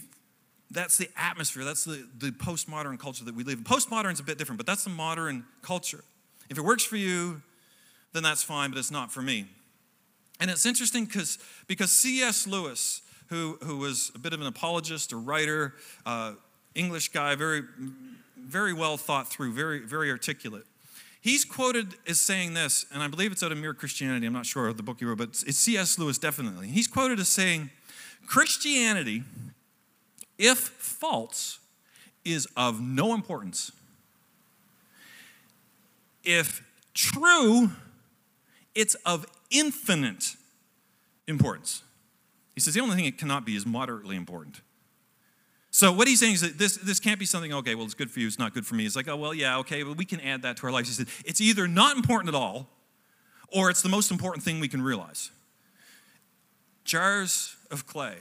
that's 0.73 0.99
the 0.99 1.09
atmosphere, 1.17 1.63
that's 1.63 1.85
the, 1.85 2.09
the 2.19 2.33
postmodern 2.33 2.99
culture 2.99 3.25
that 3.25 3.37
we 3.37 3.45
live 3.45 3.59
in. 3.59 3.65
Postmodern 3.65 4.15
is 4.15 4.19
a 4.19 4.25
bit 4.25 4.37
different, 4.37 4.57
but 4.57 4.67
that's 4.67 4.83
the 4.83 4.91
modern 4.91 5.45
culture. 5.63 6.03
If 6.51 6.59
it 6.59 6.63
works 6.63 6.83
for 6.83 6.97
you, 6.97 7.41
then 8.15 8.25
that's 8.25 8.43
fine, 8.43 8.71
but 8.71 8.79
it's 8.79 8.91
not 8.91 9.13
for 9.13 9.23
me. 9.23 9.47
And 10.41 10.51
it's 10.51 10.67
interesting 10.67 11.05
because 11.05 11.39
because 11.69 11.93
C.S. 11.93 12.49
Lewis, 12.49 13.03
who, 13.29 13.59
who 13.63 13.77
was 13.77 14.11
a 14.17 14.19
bit 14.19 14.33
of 14.33 14.41
an 14.41 14.49
apologist, 14.49 15.13
a 15.13 15.17
writer, 15.17 15.75
uh, 16.05 16.33
English 16.75 17.11
guy, 17.11 17.37
very, 17.37 17.63
very 18.43 18.73
well 18.73 18.97
thought 18.97 19.29
through, 19.29 19.53
very, 19.53 19.81
very 19.81 20.11
articulate. 20.11 20.65
He's 21.21 21.45
quoted 21.45 21.95
as 22.09 22.21
saying 22.21 22.55
this, 22.55 22.85
and 22.93 23.03
I 23.03 23.07
believe 23.07 23.31
it's 23.31 23.43
out 23.43 23.53
of 23.53 23.59
Mere 23.59 23.75
Christianity. 23.75 24.27
I'm 24.27 24.33
not 24.33 24.47
sure 24.47 24.67
of 24.67 24.77
the 24.77 24.83
book 24.83 24.99
he 24.99 25.05
wrote, 25.05 25.19
but 25.19 25.29
it's 25.47 25.57
C.S. 25.57 25.99
Lewis 25.99 26.19
definitely. 26.19 26.67
He's 26.67 26.89
quoted 26.89 27.21
as 27.21 27.29
saying, 27.29 27.71
Christianity, 28.27 29.23
if 30.37 30.59
false, 30.59 31.61
is 32.25 32.49
of 32.57 32.81
no 32.81 33.15
importance. 33.15 33.71
If 36.25 36.63
true, 36.95 37.71
it's 38.75 38.95
of 39.07 39.27
infinite 39.51 40.37
importance. 41.27 41.83
He 42.55 42.61
says 42.61 42.75
the 42.75 42.81
only 42.81 42.97
thing 42.97 43.05
it 43.05 43.19
cannot 43.19 43.45
be 43.47 43.57
is 43.57 43.65
moderately 43.65 44.17
important. 44.17 44.61
So 45.75 45.91
what 45.91 46.07
he's 46.07 46.21
saying 46.21 46.35
is 46.35 46.43
that 46.43 46.59
this, 46.59 46.77
this 46.77 47.01
can't 47.01 47.19
be 47.19 47.25
something, 47.25 47.51
okay, 47.55 47.75
well, 47.75 47.87
it's 47.87 47.95
good 47.95 48.11
for 48.11 48.21
you, 48.21 48.27
it's 48.27 48.39
not 48.39 48.53
good 48.53 48.67
for 48.67 48.75
me. 48.75 48.85
It's 48.85 48.95
like, 48.95 49.09
oh, 49.09 49.17
well, 49.17 49.33
yeah, 49.33 49.57
okay, 49.59 49.83
but 49.83 49.97
we 49.97 50.05
can 50.05 50.21
add 50.21 50.43
that 50.43 50.59
to 50.59 50.67
our 50.67 50.71
lives. 50.71 50.89
He 50.89 50.95
said, 50.95 51.09
it's 51.25 51.41
either 51.41 51.67
not 51.67 51.97
important 51.97 52.29
at 52.29 52.35
all, 52.35 52.69
or 53.49 53.71
it's 53.71 53.81
the 53.81 53.89
most 53.89 54.11
important 54.11 54.45
thing 54.45 54.61
we 54.61 54.69
can 54.69 54.83
realize. 54.83 55.31
Jars 56.85 57.57
of 57.71 57.87
clay. 57.87 58.17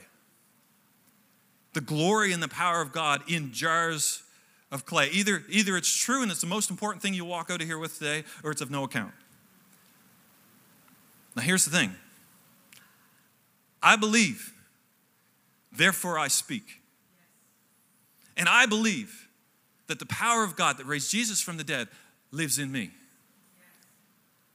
The 1.74 1.82
glory 1.82 2.32
and 2.32 2.42
the 2.42 2.48
power 2.48 2.80
of 2.80 2.90
God 2.90 3.22
in 3.30 3.52
jars 3.52 4.22
of 4.70 4.86
clay. 4.86 5.10
Either, 5.10 5.42
either 5.50 5.76
it's 5.76 5.94
true 5.94 6.22
and 6.22 6.30
it's 6.30 6.40
the 6.40 6.46
most 6.46 6.70
important 6.70 7.02
thing 7.02 7.12
you 7.12 7.26
walk 7.26 7.50
out 7.50 7.60
of 7.60 7.66
here 7.66 7.78
with 7.78 7.98
today, 7.98 8.24
or 8.42 8.50
it's 8.50 8.62
of 8.62 8.70
no 8.70 8.84
account. 8.84 9.12
Now, 11.36 11.42
here's 11.42 11.66
the 11.66 11.70
thing 11.70 11.94
I 13.82 13.96
believe, 13.96 14.54
therefore 15.70 16.18
I 16.18 16.28
speak. 16.28 16.78
And 18.42 18.48
I 18.48 18.66
believe 18.66 19.28
that 19.86 20.00
the 20.00 20.06
power 20.06 20.42
of 20.42 20.56
God 20.56 20.76
that 20.78 20.84
raised 20.84 21.12
Jesus 21.12 21.40
from 21.40 21.58
the 21.58 21.62
dead 21.62 21.86
lives 22.32 22.58
in 22.58 22.72
me. 22.72 22.90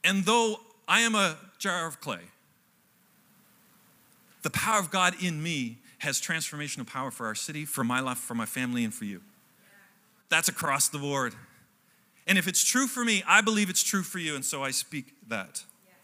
And 0.04 0.26
though 0.26 0.60
I 0.86 1.00
am 1.00 1.14
a 1.14 1.38
jar 1.58 1.86
of 1.86 1.98
clay. 1.98 2.20
The 4.42 4.50
power 4.50 4.78
of 4.78 4.90
God 4.90 5.14
in 5.22 5.42
me 5.42 5.78
has 6.00 6.20
transformational 6.20 6.86
power 6.86 7.10
for 7.10 7.24
our 7.24 7.34
city, 7.34 7.64
for 7.64 7.82
my 7.82 8.00
life, 8.00 8.18
for 8.18 8.34
my 8.34 8.44
family, 8.44 8.84
and 8.84 8.92
for 8.92 9.06
you. 9.06 9.22
That's 10.28 10.50
across 10.50 10.90
the 10.90 10.98
board. 10.98 11.32
And 12.26 12.36
if 12.36 12.46
it's 12.46 12.62
true 12.62 12.88
for 12.88 13.06
me, 13.06 13.22
I 13.26 13.40
believe 13.40 13.70
it's 13.70 13.82
true 13.82 14.02
for 14.02 14.18
you, 14.18 14.34
and 14.34 14.44
so 14.44 14.62
I 14.62 14.70
speak 14.70 15.14
that. 15.28 15.64
Yes. 15.86 15.96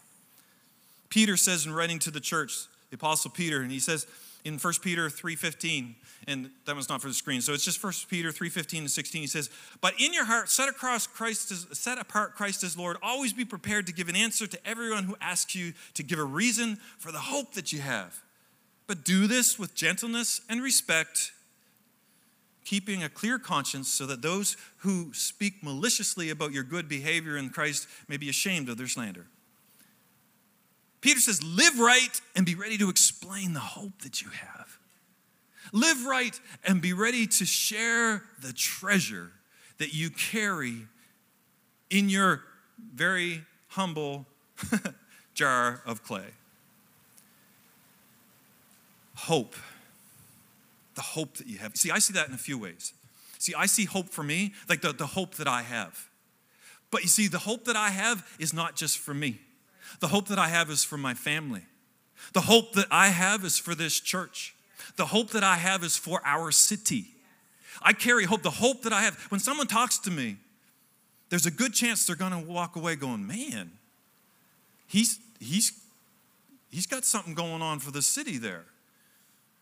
Peter 1.11 1.37
says 1.37 1.67
in 1.67 1.75
writing 1.75 1.99
to 1.99 2.11
the 2.11 2.19
church, 2.19 2.65
the 2.89 2.95
apostle 2.95 3.31
Peter, 3.31 3.61
and 3.61 3.71
he 3.71 3.79
says 3.79 4.07
in 4.45 4.59
1 4.59 4.83
Peter 4.83 5.09
3:15, 5.09 5.97
and 6.27 6.51
that 6.67 6.75
one's 6.75 6.89
not 6.89 7.01
for 7.01 7.09
the 7.09 7.15
screen. 7.15 7.41
So 7.41 7.55
it's 7.55 7.65
just 7.65 7.81
1 7.81 8.09
Peter 8.09 8.31
3:15 8.31 8.81
and 8.81 8.91
16. 8.91 9.23
He 9.23 9.27
says, 9.27 9.49
"But 9.81 9.99
in 9.99 10.13
your 10.13 10.27
heart 10.27 10.51
set 10.51 10.69
across 10.69 11.07
Christ 11.07 11.51
as, 11.51 11.67
set 11.73 11.99
apart 11.99 12.37
Christ 12.37 12.63
as 12.63 12.77
Lord. 12.77 12.99
Always 13.03 13.33
be 13.33 13.45
prepared 13.45 13.87
to 13.87 13.93
give 13.93 14.09
an 14.09 14.17
answer 14.17 14.47
to 14.47 14.67
everyone 14.67 15.05
who 15.05 15.17
asks 15.21 15.55
you 15.55 15.73
to 15.95 16.03
give 16.03 16.19
a 16.19 16.25
reason 16.25 16.79
for 16.99 17.11
the 17.11 17.21
hope 17.21 17.55
that 17.55 17.73
you 17.73 17.81
have. 17.81 18.23
But 18.87 19.03
do 19.03 19.27
this 19.27 19.59
with 19.59 19.75
gentleness 19.75 20.43
and 20.47 20.63
respect, 20.63 21.33
keeping 22.67 23.03
a 23.03 23.09
clear 23.09 23.39
conscience 23.39 23.89
so 23.89 24.05
that 24.07 24.21
those 24.21 24.59
who 24.79 25.15
speak 25.15 25.63
maliciously 25.63 26.29
about 26.29 26.53
your 26.53 26.65
good 26.65 26.87
behavior 26.87 27.39
in 27.39 27.49
Christ 27.49 27.87
may 28.09 28.19
be 28.19 28.29
ashamed 28.29 28.69
of 28.69 28.77
their 28.77 28.89
slander." 28.89 29.27
Peter 31.05 31.21
says, 31.21 31.43
"Live 31.43 31.79
right 31.79 32.19
and 32.35 32.47
be 32.47 32.55
ready 32.55 32.79
to 32.79 32.89
explain 32.89 33.53
the 33.53 33.61
hope 33.61 34.01
that 34.01 34.23
you 34.23 34.31
have." 34.31 34.79
Live 35.71 36.07
right 36.07 36.41
and 36.65 36.81
be 36.81 36.95
ready 36.95 37.27
to 37.27 37.45
share 37.45 38.23
the 38.41 38.55
treasure 38.55 39.31
that 39.77 39.93
you 39.93 40.09
carry 40.09 40.87
in 41.91 42.09
your 42.09 42.43
very 42.95 43.45
humble 43.69 44.25
jar 45.35 45.83
of 45.85 46.03
clay. 46.03 46.31
Hope. 49.15 49.57
The 50.95 51.03
hope 51.03 51.37
that 51.37 51.47
you 51.47 51.59
have. 51.59 51.77
See, 51.77 51.91
I 51.91 51.99
see 51.99 52.15
that 52.15 52.29
in 52.29 52.35
a 52.35 52.39
few 52.39 52.57
ways. 52.57 52.95
See, 53.39 53.53
I 53.53 53.67
see 53.67 53.85
hope 53.85 54.09
for 54.09 54.23
me, 54.23 54.55
like 54.71 54.81
the, 54.81 54.95
the 54.95 55.09
hope 55.09 55.35
that 55.35 55.49
I 55.49 55.61
have. 55.61 56.09
But 56.91 57.03
you 57.03 57.09
see, 57.09 57.29
the 57.29 57.41
hope 57.41 57.67
that 57.67 57.77
I 57.77 57.91
have 57.91 58.27
is 58.39 58.55
not 58.55 58.75
just 58.75 58.97
for 58.97 59.13
me. 59.13 59.41
The 60.01 60.09
hope 60.09 60.29
that 60.29 60.39
I 60.39 60.49
have 60.49 60.71
is 60.71 60.85
for 60.85 60.97
my 60.97 61.15
family. 61.15 61.63
The 62.33 62.43
hope 62.43 62.73
that 62.75 62.87
I 62.91 63.09
have 63.09 63.45
is 63.45 63.59
for 63.59 63.75
this 63.75 64.01
church. 64.01 64.55
The 64.97 65.07
hope 65.07 65.31
that 65.31 65.45
I 65.45 65.57
have 65.57 65.83
is 65.83 65.97
for 65.97 66.21
our 66.25 66.51
city. 66.51 67.07
I 67.83 67.93
carry 67.93 68.25
hope. 68.25 68.43
The 68.43 68.51
hope 68.51 68.83
that 68.83 68.93
I 68.93 69.03
have, 69.03 69.17
when 69.31 69.41
someone 69.41 69.67
talks 69.67 69.99
to 70.01 70.11
me, 70.11 70.37
there's 71.31 71.47
a 71.47 71.51
good 71.51 71.75
chance 71.75 72.07
they're 72.07 72.17
going 72.17 72.33
to 72.33 72.39
walk 72.39 72.77
away 72.77 72.97
going, 72.97 73.27
man, 73.27 73.73
he's, 74.87 75.19
he's, 75.41 75.73
he's 76.71 76.87
got 76.87 77.05
something 77.05 77.35
going 77.35 77.63
on 77.63 77.81
for 77.81 77.91
the 77.91 78.03
city 78.03 78.39
there. 78.39 78.65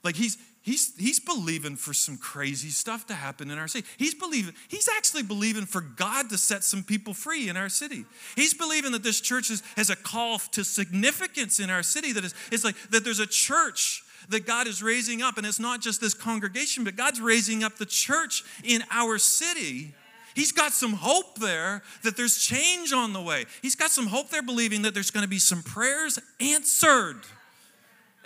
Like 0.02 0.16
he's, 0.16 0.36
he's, 0.62 0.96
he's 0.96 1.20
believing 1.20 1.76
for 1.76 1.92
some 1.92 2.16
crazy 2.16 2.70
stuff 2.70 3.06
to 3.08 3.14
happen 3.14 3.50
in 3.50 3.58
our 3.58 3.68
city. 3.68 3.86
He's 3.96 4.14
believing, 4.14 4.54
he's 4.68 4.88
actually 4.96 5.22
believing 5.22 5.66
for 5.66 5.80
God 5.80 6.30
to 6.30 6.38
set 6.38 6.64
some 6.64 6.82
people 6.82 7.14
free 7.14 7.48
in 7.48 7.56
our 7.56 7.68
city. 7.68 8.04
He's 8.36 8.54
believing 8.54 8.92
that 8.92 9.02
this 9.02 9.20
church 9.20 9.50
is, 9.50 9.62
has 9.76 9.90
a 9.90 9.96
call 9.96 10.38
to 10.38 10.64
significance 10.64 11.60
in 11.60 11.70
our 11.70 11.82
city, 11.82 12.12
that 12.12 12.24
is, 12.24 12.34
it's 12.50 12.64
like 12.64 12.76
that 12.90 13.04
there's 13.04 13.20
a 13.20 13.26
church 13.26 14.02
that 14.28 14.46
God 14.46 14.66
is 14.66 14.82
raising 14.82 15.22
up. 15.22 15.36
And 15.36 15.46
it's 15.46 15.60
not 15.60 15.80
just 15.80 16.00
this 16.00 16.14
congregation, 16.14 16.84
but 16.84 16.96
God's 16.96 17.20
raising 17.20 17.64
up 17.64 17.76
the 17.76 17.86
church 17.86 18.44
in 18.64 18.82
our 18.90 19.18
city. 19.18 19.94
He's 20.34 20.52
got 20.52 20.72
some 20.72 20.94
hope 20.94 21.38
there 21.38 21.82
that 22.04 22.16
there's 22.16 22.38
change 22.38 22.92
on 22.92 23.12
the 23.12 23.20
way. 23.20 23.44
He's 23.60 23.74
got 23.74 23.90
some 23.90 24.06
hope 24.06 24.30
there 24.30 24.42
believing 24.42 24.82
that 24.82 24.94
there's 24.94 25.10
going 25.10 25.24
to 25.24 25.28
be 25.28 25.38
some 25.38 25.62
prayers 25.62 26.18
answered. 26.40 27.20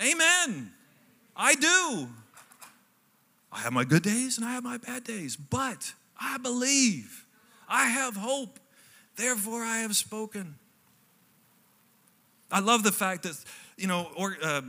Amen. 0.00 0.72
I 1.36 1.54
do. 1.54 2.08
I 3.56 3.60
have 3.60 3.72
my 3.72 3.84
good 3.84 4.02
days 4.02 4.36
and 4.36 4.46
I 4.46 4.52
have 4.52 4.64
my 4.64 4.76
bad 4.76 5.02
days, 5.02 5.34
but 5.34 5.94
I 6.20 6.36
believe. 6.36 7.24
I 7.66 7.86
have 7.86 8.14
hope. 8.14 8.60
Therefore, 9.16 9.62
I 9.62 9.78
have 9.78 9.96
spoken. 9.96 10.56
I 12.52 12.60
love 12.60 12.82
the 12.82 12.92
fact 12.92 13.22
that, 13.22 13.42
you 13.78 13.86
know, 13.86 14.08
or, 14.14 14.36
uh, 14.42 14.60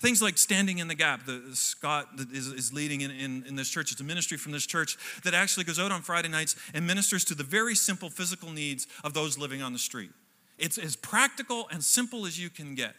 Things 0.00 0.20
like 0.20 0.36
Standing 0.36 0.78
in 0.78 0.88
the 0.88 0.96
Gap, 0.96 1.26
the 1.26 1.40
Scott 1.52 2.08
is, 2.32 2.48
is 2.48 2.72
leading 2.72 3.02
in, 3.02 3.12
in, 3.12 3.44
in 3.46 3.54
this 3.54 3.68
church. 3.68 3.92
It's 3.92 4.00
a 4.00 4.04
ministry 4.04 4.36
from 4.36 4.50
this 4.50 4.66
church 4.66 4.98
that 5.22 5.32
actually 5.32 5.62
goes 5.62 5.78
out 5.78 5.92
on 5.92 6.02
Friday 6.02 6.28
nights 6.28 6.56
and 6.74 6.84
ministers 6.84 7.24
to 7.26 7.36
the 7.36 7.44
very 7.44 7.76
simple 7.76 8.10
physical 8.10 8.50
needs 8.50 8.88
of 9.04 9.14
those 9.14 9.38
living 9.38 9.62
on 9.62 9.72
the 9.72 9.78
street. 9.78 10.10
It's 10.58 10.76
as 10.76 10.96
practical 10.96 11.68
and 11.70 11.84
simple 11.84 12.26
as 12.26 12.36
you 12.36 12.50
can 12.50 12.74
get. 12.74 12.96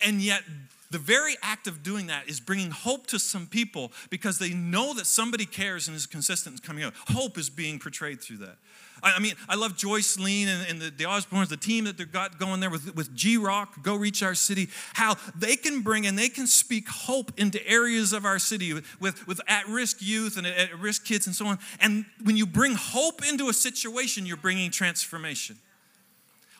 And 0.00 0.22
yet, 0.22 0.44
the 0.94 1.00
very 1.00 1.36
act 1.42 1.66
of 1.66 1.82
doing 1.82 2.06
that 2.06 2.28
is 2.28 2.38
bringing 2.38 2.70
hope 2.70 3.08
to 3.08 3.18
some 3.18 3.48
people 3.48 3.90
because 4.10 4.38
they 4.38 4.50
know 4.50 4.94
that 4.94 5.06
somebody 5.06 5.44
cares 5.44 5.88
and 5.88 5.96
is 5.96 6.06
consistent 6.06 6.60
in 6.60 6.62
coming 6.64 6.84
out. 6.84 6.94
Hope 7.08 7.36
is 7.36 7.50
being 7.50 7.80
portrayed 7.80 8.20
through 8.20 8.36
that. 8.36 8.58
I, 9.02 9.18
mean, 9.18 9.34
I 9.48 9.56
love 9.56 9.76
Joyce 9.76 10.16
Lean 10.20 10.46
and, 10.46 10.64
and 10.68 10.80
the, 10.80 10.90
the 10.90 11.02
Osbornes, 11.02 11.48
the 11.48 11.56
team 11.56 11.86
that 11.86 11.98
they've 11.98 12.10
got 12.10 12.38
going 12.38 12.60
there 12.60 12.70
with, 12.70 12.94
with 12.94 13.12
G 13.12 13.36
Rock, 13.36 13.82
Go 13.82 13.96
Reach 13.96 14.22
Our 14.22 14.36
City, 14.36 14.68
how 14.92 15.16
they 15.34 15.56
can 15.56 15.80
bring 15.80 16.06
and 16.06 16.16
they 16.16 16.28
can 16.28 16.46
speak 16.46 16.88
hope 16.88 17.32
into 17.36 17.66
areas 17.68 18.12
of 18.12 18.24
our 18.24 18.38
city 18.38 18.72
with, 18.72 19.00
with, 19.00 19.26
with 19.26 19.40
at 19.48 19.66
risk 19.66 19.96
youth 20.00 20.36
and 20.36 20.46
at 20.46 20.78
risk 20.78 21.04
kids 21.04 21.26
and 21.26 21.34
so 21.34 21.46
on. 21.46 21.58
And 21.80 22.04
when 22.22 22.36
you 22.36 22.46
bring 22.46 22.76
hope 22.76 23.26
into 23.28 23.48
a 23.48 23.52
situation, 23.52 24.26
you're 24.26 24.36
bringing 24.36 24.70
transformation. 24.70 25.56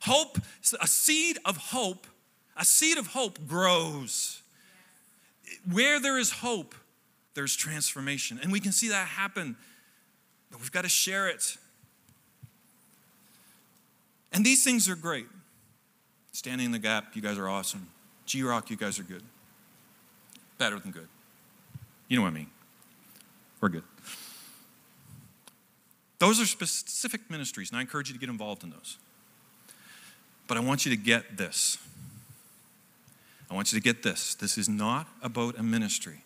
Hope, 0.03 0.39
a 0.81 0.89
seed 0.89 1.39
of 1.45 1.57
hope, 1.57 2.09
a 2.57 2.65
seed 2.65 2.99
of 2.99 3.09
hope 3.09 3.47
grows. 3.47 4.43
Where 5.71 6.01
there 6.01 6.19
is 6.19 6.31
hope, 6.31 6.75
there's 7.35 7.57
transformation. 7.57 8.39
And 8.43 8.53
we 8.53 8.61
can 8.61 8.73
see 8.73 8.89
that 8.89 9.09
happen, 9.09 9.57
but 10.51 10.61
we've 10.61 10.73
got 10.73 10.83
to 10.83 10.89
share 10.89 11.29
it. 11.29 11.57
And 14.33 14.45
these 14.45 14.65
things 14.65 14.89
are 14.89 14.97
great. 14.97 15.27
Standing 16.33 16.67
in 16.67 16.73
the 16.73 16.79
gap, 16.79 17.15
you 17.15 17.23
guys 17.23 17.39
are 17.39 17.49
awesome. 17.49 17.89
G 18.27 18.43
Rock, 18.43 18.71
you 18.71 18.77
guys 18.77 18.99
are 18.99 19.05
good. 19.05 19.23
Better 20.59 20.79
than 20.79 20.91
good. 20.91 21.09
You 22.09 22.17
know 22.17 22.23
what 22.23 22.31
I 22.31 22.35
mean. 22.35 22.51
We're 23.61 23.69
good. 23.69 23.85
Those 26.19 26.41
are 26.41 26.47
specific 26.47 27.31
ministries, 27.31 27.71
and 27.71 27.79
I 27.79 27.81
encourage 27.81 28.09
you 28.09 28.15
to 28.15 28.21
get 28.21 28.29
involved 28.29 28.65
in 28.65 28.71
those. 28.71 28.99
But 30.47 30.57
I 30.57 30.61
want 30.61 30.85
you 30.85 30.91
to 30.91 30.97
get 30.97 31.37
this. 31.37 31.79
I 33.55 33.57
want 33.57 33.73
you 33.73 33.79
to 33.79 33.85
get 33.85 34.03
this. 34.03 34.35
This 34.35 34.59
is 34.59 34.69
not 34.69 35.07
about 35.23 35.57
a 35.57 35.63
ministry, 35.63 36.25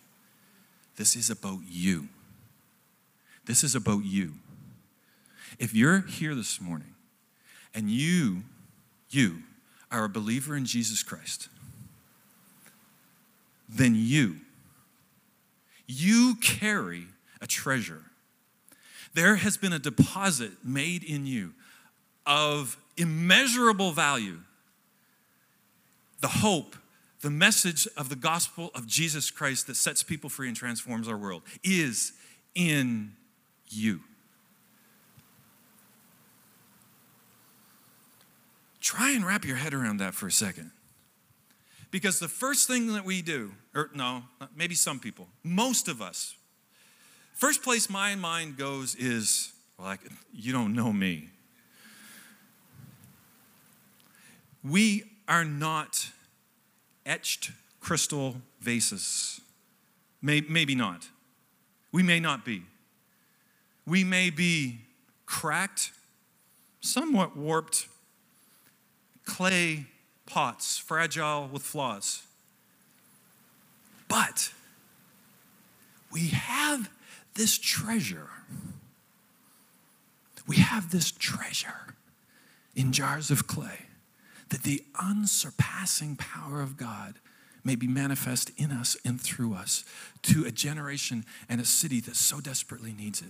this 0.95 1.15
is 1.15 1.29
about 1.29 1.59
you. 1.69 2.07
This 3.45 3.63
is 3.63 3.75
about 3.75 4.03
you. 4.03 4.33
If 5.59 5.75
you're 5.75 6.01
here 6.01 6.33
this 6.33 6.59
morning 6.59 6.95
and 7.75 7.89
you, 7.89 8.43
you 9.11 9.43
are 9.91 10.05
a 10.05 10.09
believer 10.09 10.55
in 10.55 10.65
Jesus 10.65 11.03
Christ, 11.03 11.49
then 13.67 13.93
you, 13.95 14.37
you 15.85 16.35
carry 16.41 17.05
a 17.41 17.47
treasure. 17.47 18.05
There 19.13 19.35
has 19.35 19.55
been 19.55 19.73
a 19.73 19.79
deposit 19.79 20.51
made 20.63 21.03
in 21.03 21.27
you 21.27 21.53
of 22.25 22.75
immeasurable 22.97 23.91
value. 23.91 24.39
The 26.21 26.27
hope, 26.27 26.75
the 27.21 27.29
message 27.29 27.87
of 27.97 28.09
the 28.09 28.15
gospel 28.15 28.71
of 28.73 28.87
Jesus 28.87 29.29
Christ 29.29 29.67
that 29.67 29.75
sets 29.75 30.03
people 30.03 30.29
free 30.29 30.47
and 30.47 30.55
transforms 30.55 31.07
our 31.07 31.17
world 31.17 31.43
is 31.63 32.13
in 32.55 33.11
you. 33.69 34.01
Try 38.79 39.11
and 39.11 39.25
wrap 39.25 39.45
your 39.45 39.57
head 39.57 39.73
around 39.73 39.97
that 39.97 40.13
for 40.13 40.27
a 40.27 40.31
second. 40.31 40.71
Because 41.91 42.19
the 42.19 42.27
first 42.27 42.67
thing 42.67 42.93
that 42.93 43.03
we 43.03 43.21
do, 43.21 43.51
or 43.75 43.89
no, 43.93 44.23
maybe 44.55 44.75
some 44.75 44.99
people, 44.99 45.27
most 45.43 45.87
of 45.87 46.01
us, 46.01 46.35
first 47.33 47.63
place 47.63 47.89
my 47.89 48.15
mind 48.15 48.57
goes 48.57 48.95
is, 48.95 49.51
well, 49.77 49.87
I, 49.87 49.97
you 50.33 50.53
don't 50.53 50.73
know 50.73 50.93
me. 50.93 51.29
We 54.63 55.03
are 55.27 55.43
not 55.45 56.09
etched 57.09 57.51
crystal 57.81 58.35
vases. 58.61 59.41
May, 60.21 60.41
maybe 60.41 60.75
not. 60.75 61.09
We 61.91 62.03
may 62.03 62.19
not 62.19 62.45
be. 62.45 62.63
We 63.85 64.03
may 64.03 64.29
be 64.29 64.81
cracked, 65.25 65.91
somewhat 66.81 67.35
warped, 67.35 67.87
clay 69.25 69.87
pots, 70.27 70.77
fragile 70.77 71.49
with 71.51 71.63
flaws. 71.63 72.21
But 74.07 74.53
we 76.11 76.27
have 76.27 76.89
this 77.33 77.57
treasure. 77.57 78.29
We 80.47 80.57
have 80.57 80.91
this 80.91 81.11
treasure 81.11 81.95
in 82.75 82.91
jars 82.91 83.31
of 83.31 83.47
clay 83.47 83.88
that 84.49 84.63
the 84.63 84.83
unsurpassing 84.99 86.15
power 86.15 86.61
of 86.61 86.77
God 86.77 87.15
may 87.63 87.75
be 87.75 87.87
manifest 87.87 88.51
in 88.57 88.71
us 88.71 88.97
and 89.05 89.19
through 89.19 89.53
us 89.53 89.83
to 90.23 90.45
a 90.45 90.51
generation 90.51 91.25
and 91.47 91.59
a 91.61 91.65
city 91.65 91.99
that 92.01 92.15
so 92.15 92.39
desperately 92.39 92.93
needs 92.93 93.21
it. 93.21 93.29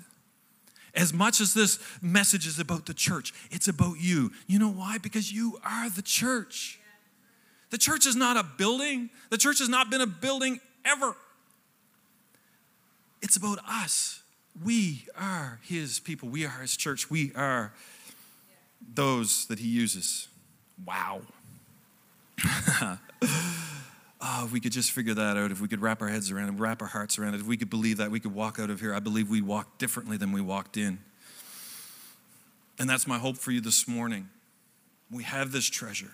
As 0.95 1.13
much 1.13 1.39
as 1.39 1.53
this 1.53 1.79
message 2.01 2.47
is 2.47 2.59
about 2.59 2.85
the 2.85 2.93
church, 2.93 3.33
it's 3.51 3.67
about 3.67 3.97
you. 3.99 4.31
You 4.47 4.59
know 4.59 4.71
why? 4.71 4.97
Because 4.97 5.31
you 5.31 5.59
are 5.63 5.89
the 5.89 6.01
church. 6.01 6.79
The 7.69 7.77
church 7.77 8.07
is 8.07 8.15
not 8.15 8.37
a 8.37 8.43
building, 8.43 9.09
the 9.29 9.37
church 9.37 9.59
has 9.59 9.69
not 9.69 9.91
been 9.91 10.01
a 10.01 10.07
building 10.07 10.59
ever. 10.83 11.15
It's 13.21 13.35
about 13.35 13.59
us. 13.67 14.23
We 14.63 15.05
are 15.15 15.59
his 15.63 15.99
people, 15.99 16.29
we 16.29 16.45
are 16.45 16.61
his 16.61 16.75
church, 16.75 17.11
we 17.11 17.31
are 17.35 17.73
those 18.93 19.45
that 19.47 19.59
he 19.59 19.67
uses. 19.67 20.27
Wow. 20.85 21.21
Oh, 24.21 24.43
if 24.45 24.51
we 24.51 24.59
could 24.59 24.71
just 24.71 24.91
figure 24.91 25.13
that 25.13 25.37
out, 25.37 25.51
if 25.51 25.61
we 25.61 25.67
could 25.67 25.81
wrap 25.81 26.01
our 26.01 26.07
heads 26.07 26.31
around 26.31 26.49
it, 26.49 26.59
wrap 26.59 26.81
our 26.81 26.87
hearts 26.87 27.19
around 27.19 27.33
it, 27.33 27.41
if 27.41 27.47
we 27.47 27.57
could 27.57 27.69
believe 27.69 27.97
that, 27.97 28.11
we 28.11 28.19
could 28.19 28.33
walk 28.33 28.59
out 28.59 28.69
of 28.69 28.79
here. 28.79 28.93
I 28.93 28.99
believe 28.99 29.29
we 29.29 29.41
walk 29.41 29.77
differently 29.77 30.17
than 30.17 30.31
we 30.31 30.41
walked 30.41 30.77
in. 30.77 30.99
And 32.77 32.89
that's 32.89 33.07
my 33.07 33.17
hope 33.17 33.37
for 33.37 33.51
you 33.51 33.59
this 33.59 33.87
morning. 33.87 34.29
We 35.11 35.23
have 35.23 35.51
this 35.51 35.69
treasure. 35.69 36.11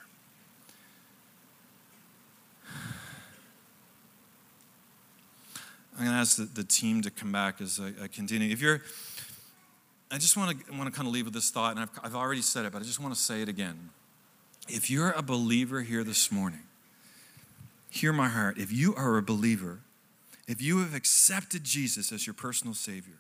I'm 5.97 6.03
going 6.03 6.11
to 6.11 6.19
ask 6.19 6.37
the, 6.37 6.43
the 6.43 6.63
team 6.63 7.01
to 7.03 7.11
come 7.11 7.31
back 7.31 7.61
as 7.61 7.79
I, 7.79 8.03
I 8.03 8.07
continue. 8.07 8.51
If 8.51 8.61
you're, 8.61 8.81
I 10.11 10.17
just 10.17 10.35
want 10.35 10.65
to 10.65 10.71
want 10.73 10.85
to 10.85 10.91
kind 10.91 11.07
of 11.07 11.13
leave 11.13 11.25
with 11.25 11.33
this 11.33 11.51
thought, 11.51 11.71
and 11.71 11.79
I've, 11.79 11.89
I've 12.03 12.15
already 12.15 12.41
said 12.41 12.65
it, 12.65 12.73
but 12.73 12.81
I 12.81 12.85
just 12.85 12.99
want 12.99 13.13
to 13.13 13.19
say 13.19 13.41
it 13.41 13.47
again. 13.47 13.89
If 14.67 14.89
you're 14.89 15.11
a 15.11 15.21
believer 15.21 15.81
here 15.81 16.03
this 16.03 16.31
morning, 16.31 16.63
hear 17.89 18.11
my 18.11 18.29
heart. 18.29 18.57
If 18.57 18.71
you 18.71 18.95
are 18.95 19.17
a 19.17 19.21
believer, 19.21 19.79
if 20.47 20.61
you 20.61 20.79
have 20.79 20.95
accepted 20.95 21.63
Jesus 21.63 22.11
as 22.11 22.25
your 22.25 22.33
personal 22.33 22.73
Savior, 22.73 23.19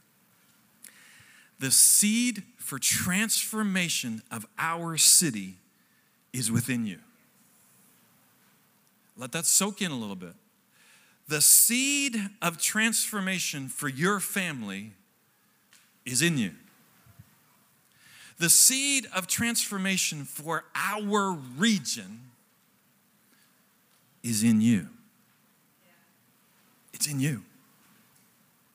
the 1.59 1.71
seed 1.71 2.43
for 2.57 2.79
transformation 2.79 4.21
of 4.31 4.45
our 4.57 4.97
city 4.97 5.55
is 6.33 6.51
within 6.51 6.85
you. 6.85 6.99
Let 9.17 9.31
that 9.31 9.45
soak 9.45 9.81
in 9.81 9.91
a 9.91 9.95
little 9.95 10.15
bit. 10.15 10.33
The 11.27 11.41
seed 11.41 12.17
of 12.41 12.61
transformation 12.61 13.69
for 13.69 13.87
your 13.87 14.19
family 14.19 14.91
is 16.05 16.21
in 16.21 16.37
you. 16.37 16.51
The 18.37 18.49
seed 18.49 19.07
of 19.15 19.27
transformation 19.27 20.25
for 20.25 20.65
our 20.75 21.31
region 21.57 22.21
is 24.23 24.43
in 24.43 24.59
you. 24.59 24.87
It's 26.93 27.07
in 27.07 27.19
you. 27.19 27.43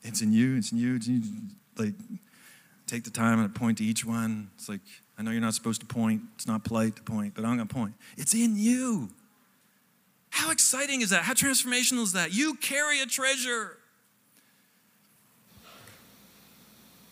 It's 0.03 0.21
in 0.21 0.33
you. 0.33 0.57
It's 0.57 0.71
in 0.71 0.77
you. 0.79 0.95
It's 0.95 1.07
in 1.07 1.21
you. 1.21 1.31
Like, 1.77 1.93
take 2.87 3.03
the 3.03 3.11
time 3.11 3.39
and 3.39 3.53
point 3.53 3.77
to 3.77 3.83
each 3.83 4.03
one. 4.03 4.49
It's 4.55 4.67
like, 4.67 4.79
I 5.17 5.21
know 5.21 5.31
you're 5.31 5.41
not 5.41 5.53
supposed 5.53 5.81
to 5.81 5.87
point. 5.87 6.21
It's 6.35 6.47
not 6.47 6.63
polite 6.63 6.95
to 6.95 7.03
point, 7.03 7.35
but 7.35 7.45
I'm 7.45 7.57
going 7.57 7.67
to 7.67 7.73
point. 7.73 7.93
It's 8.17 8.33
in 8.33 8.55
you. 8.55 9.09
How 10.31 10.49
exciting 10.49 11.01
is 11.01 11.11
that? 11.11 11.23
How 11.23 11.33
transformational 11.33 12.01
is 12.03 12.13
that? 12.13 12.33
You 12.33 12.55
carry 12.55 13.01
a 13.01 13.05
treasure. 13.05 13.77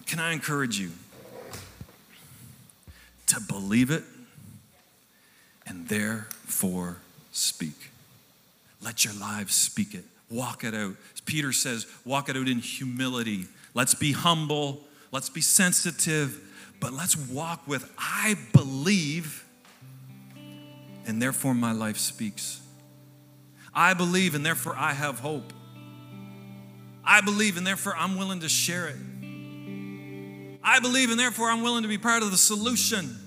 Can 0.08 0.20
I 0.20 0.32
encourage 0.32 0.80
you 0.80 0.92
to 3.30 3.40
believe 3.40 3.90
it 3.90 4.04
and 5.66 5.88
therefore 5.88 6.98
speak? 7.32 7.92
Let 8.82 9.06
your 9.06 9.14
lives 9.16 9.56
speak 9.56 9.94
it. 9.94 10.04
Walk 10.30 10.64
it 10.64 10.74
out. 10.74 10.96
As 11.14 11.22
Peter 11.22 11.52
says, 11.52 11.88
walk 12.06 12.30
it 12.30 12.38
out 12.38 12.48
in 12.48 12.60
humility. 12.60 13.46
Let's 13.74 13.96
be 13.96 14.12
humble. 14.12 14.82
Let's 15.12 15.30
be 15.30 15.42
sensitive. 15.42 16.40
But 16.80 16.94
let's 16.94 17.18
walk 17.18 17.68
with, 17.68 17.92
I 17.98 18.36
believe, 18.54 19.44
and 21.06 21.22
therefore 21.22 21.54
my 21.54 21.74
life 21.74 21.98
speaks. 21.98 22.62
I 23.74 23.94
believe, 23.94 24.34
and 24.34 24.46
therefore 24.46 24.76
I 24.78 24.94
have 24.94 25.20
hope. 25.20 25.52
I 27.04 27.22
believe, 27.22 27.58
and 27.58 27.68
therefore 27.68 27.96
I'm 27.98 28.18
willing 28.18 28.40
to 28.42 28.50
share 28.50 28.88
it. 28.88 28.96
I 30.64 30.80
believe, 30.80 31.10
and 31.10 31.20
therefore 31.20 31.50
I'm 31.50 31.64
willing 31.64 31.84
to 31.84 31.90
be 31.90 31.98
part 31.98 32.24
of 32.24 32.32
the 32.32 32.38
solution. 32.38 33.19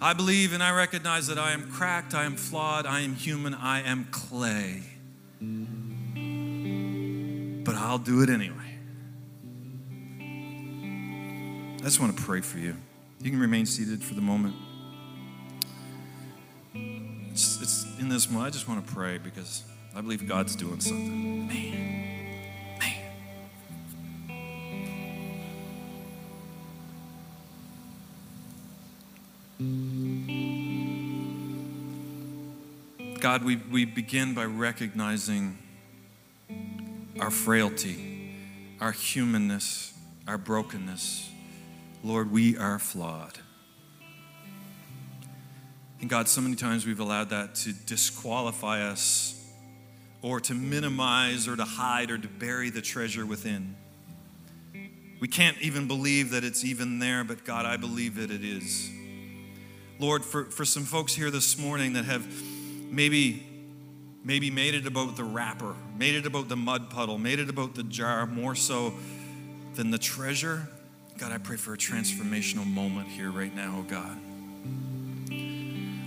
I 0.00 0.12
believe 0.12 0.52
and 0.52 0.62
I 0.62 0.74
recognize 0.74 1.26
that 1.28 1.38
I 1.38 1.52
am 1.52 1.70
cracked, 1.70 2.14
I 2.14 2.24
am 2.24 2.36
flawed, 2.36 2.86
I 2.86 3.00
am 3.00 3.14
human, 3.14 3.54
I 3.54 3.82
am 3.82 4.06
clay. 4.10 4.82
But 7.64 7.74
I'll 7.76 7.98
do 7.98 8.22
it 8.22 8.28
anyway. 8.28 8.56
I 11.80 11.84
just 11.84 12.00
want 12.00 12.16
to 12.16 12.22
pray 12.22 12.40
for 12.40 12.58
you. 12.58 12.76
You 13.20 13.30
can 13.30 13.40
remain 13.40 13.66
seated 13.66 14.02
for 14.02 14.14
the 14.14 14.20
moment. 14.20 14.54
It's, 16.74 17.60
it's 17.60 17.86
in 17.98 18.08
this 18.08 18.30
moment, 18.30 18.46
I 18.46 18.50
just 18.50 18.68
want 18.68 18.86
to 18.86 18.92
pray 18.92 19.18
because 19.18 19.64
I 19.96 20.00
believe 20.00 20.28
God's 20.28 20.56
doing 20.56 20.80
something. 20.80 21.48
Man. 21.48 22.03
God, 33.20 33.44
we, 33.44 33.56
we 33.56 33.84
begin 33.84 34.34
by 34.34 34.44
recognizing 34.44 35.58
our 37.20 37.30
frailty, 37.30 38.34
our 38.80 38.90
humanness, 38.90 39.94
our 40.26 40.38
brokenness. 40.38 41.30
Lord, 42.02 42.32
we 42.32 42.56
are 42.58 42.80
flawed. 42.80 43.38
And 46.00 46.10
God, 46.10 46.28
so 46.28 46.40
many 46.40 46.56
times 46.56 46.84
we've 46.84 47.00
allowed 47.00 47.30
that 47.30 47.54
to 47.56 47.72
disqualify 47.72 48.82
us 48.82 49.40
or 50.20 50.40
to 50.40 50.54
minimize 50.54 51.46
or 51.46 51.54
to 51.54 51.64
hide 51.64 52.10
or 52.10 52.18
to 52.18 52.28
bury 52.28 52.70
the 52.70 52.82
treasure 52.82 53.24
within. 53.24 53.76
We 55.20 55.28
can't 55.28 55.56
even 55.62 55.86
believe 55.86 56.30
that 56.30 56.42
it's 56.42 56.64
even 56.64 56.98
there, 56.98 57.22
but 57.22 57.44
God, 57.44 57.66
I 57.66 57.76
believe 57.76 58.16
that 58.16 58.30
it 58.32 58.44
is. 58.44 58.90
Lord, 59.98 60.24
for, 60.24 60.44
for 60.46 60.64
some 60.64 60.84
folks 60.84 61.14
here 61.14 61.30
this 61.30 61.56
morning 61.58 61.92
that 61.92 62.04
have 62.04 62.26
maybe 62.90 63.46
maybe 64.24 64.50
made 64.50 64.74
it 64.74 64.86
about 64.86 65.16
the 65.16 65.24
wrapper, 65.24 65.76
made 65.98 66.14
it 66.14 66.26
about 66.26 66.48
the 66.48 66.56
mud 66.56 66.90
puddle, 66.90 67.18
made 67.18 67.38
it 67.38 67.50
about 67.50 67.74
the 67.74 67.82
jar 67.82 68.26
more 68.26 68.54
so 68.54 68.94
than 69.74 69.90
the 69.90 69.98
treasure. 69.98 70.66
God, 71.18 71.30
I 71.30 71.38
pray 71.38 71.56
for 71.56 71.74
a 71.74 71.76
transformational 71.76 72.66
moment 72.66 73.08
here 73.08 73.30
right 73.30 73.54
now, 73.54 73.76
oh 73.78 73.82
God. 73.82 74.18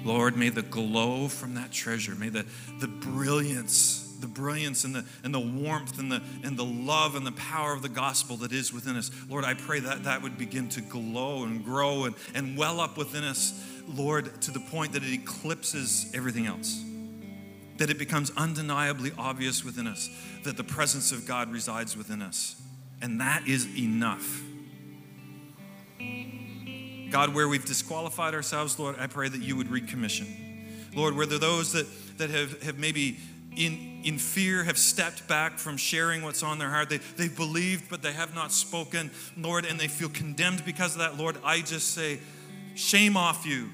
Lord, 0.03 0.35
may 0.35 0.49
the 0.49 0.63
glow 0.63 1.27
from 1.27 1.55
that 1.55 1.71
treasure, 1.71 2.15
may 2.15 2.29
the, 2.29 2.45
the 2.79 2.87
brilliance, 2.87 4.15
the 4.19 4.27
brilliance 4.27 4.83
and 4.83 4.95
the, 4.95 5.05
and 5.23 5.33
the 5.33 5.39
warmth 5.39 5.99
and 5.99 6.11
the, 6.11 6.21
and 6.43 6.57
the 6.57 6.65
love 6.65 7.15
and 7.15 7.25
the 7.27 7.33
power 7.33 7.73
of 7.73 7.81
the 7.81 7.89
gospel 7.89 8.37
that 8.37 8.51
is 8.51 8.73
within 8.73 8.95
us, 8.95 9.11
Lord, 9.29 9.45
I 9.45 9.53
pray 9.53 9.79
that 9.81 10.05
that 10.05 10.21
would 10.23 10.37
begin 10.37 10.69
to 10.69 10.81
glow 10.81 11.43
and 11.43 11.63
grow 11.63 12.05
and, 12.05 12.15
and 12.33 12.57
well 12.57 12.79
up 12.79 12.97
within 12.97 13.23
us 13.23 13.53
Lord, 13.87 14.41
to 14.41 14.51
the 14.51 14.59
point 14.59 14.93
that 14.93 15.03
it 15.03 15.13
eclipses 15.13 16.11
everything 16.13 16.45
else. 16.45 16.83
That 17.77 17.89
it 17.89 17.99
becomes 17.99 18.31
undeniably 18.35 19.11
obvious 19.17 19.63
within 19.63 19.87
us 19.87 20.09
that 20.43 20.57
the 20.57 20.63
presence 20.63 21.11
of 21.11 21.27
God 21.27 21.51
resides 21.51 21.97
within 21.97 22.21
us. 22.21 22.55
And 23.01 23.21
that 23.21 23.47
is 23.47 23.67
enough. 23.77 24.41
God, 27.09 27.33
where 27.33 27.47
we've 27.47 27.65
disqualified 27.65 28.33
ourselves, 28.33 28.77
Lord, 28.79 28.95
I 28.99 29.07
pray 29.07 29.29
that 29.29 29.41
you 29.41 29.55
would 29.55 29.67
recommission. 29.67 30.27
Lord, 30.95 31.15
where 31.15 31.25
there 31.25 31.37
are 31.37 31.39
those 31.39 31.73
that, 31.73 31.85
that 32.17 32.29
have, 32.29 32.61
have 32.63 32.77
maybe 32.77 33.17
in, 33.55 34.01
in 34.03 34.17
fear 34.17 34.63
have 34.63 34.77
stepped 34.77 35.27
back 35.27 35.57
from 35.57 35.77
sharing 35.77 36.21
what's 36.21 36.43
on 36.43 36.59
their 36.59 36.69
heart. 36.69 36.89
They, 36.89 36.97
they've 36.97 37.35
believed, 37.35 37.89
but 37.89 38.01
they 38.01 38.13
have 38.13 38.35
not 38.35 38.51
spoken, 38.51 39.11
Lord, 39.37 39.65
and 39.65 39.79
they 39.79 39.87
feel 39.87 40.09
condemned 40.09 40.63
because 40.65 40.93
of 40.93 40.99
that. 40.99 41.17
Lord, 41.17 41.37
I 41.43 41.61
just 41.61 41.93
say, 41.93 42.19
shame 42.75 43.17
off 43.17 43.45
you. 43.45 43.69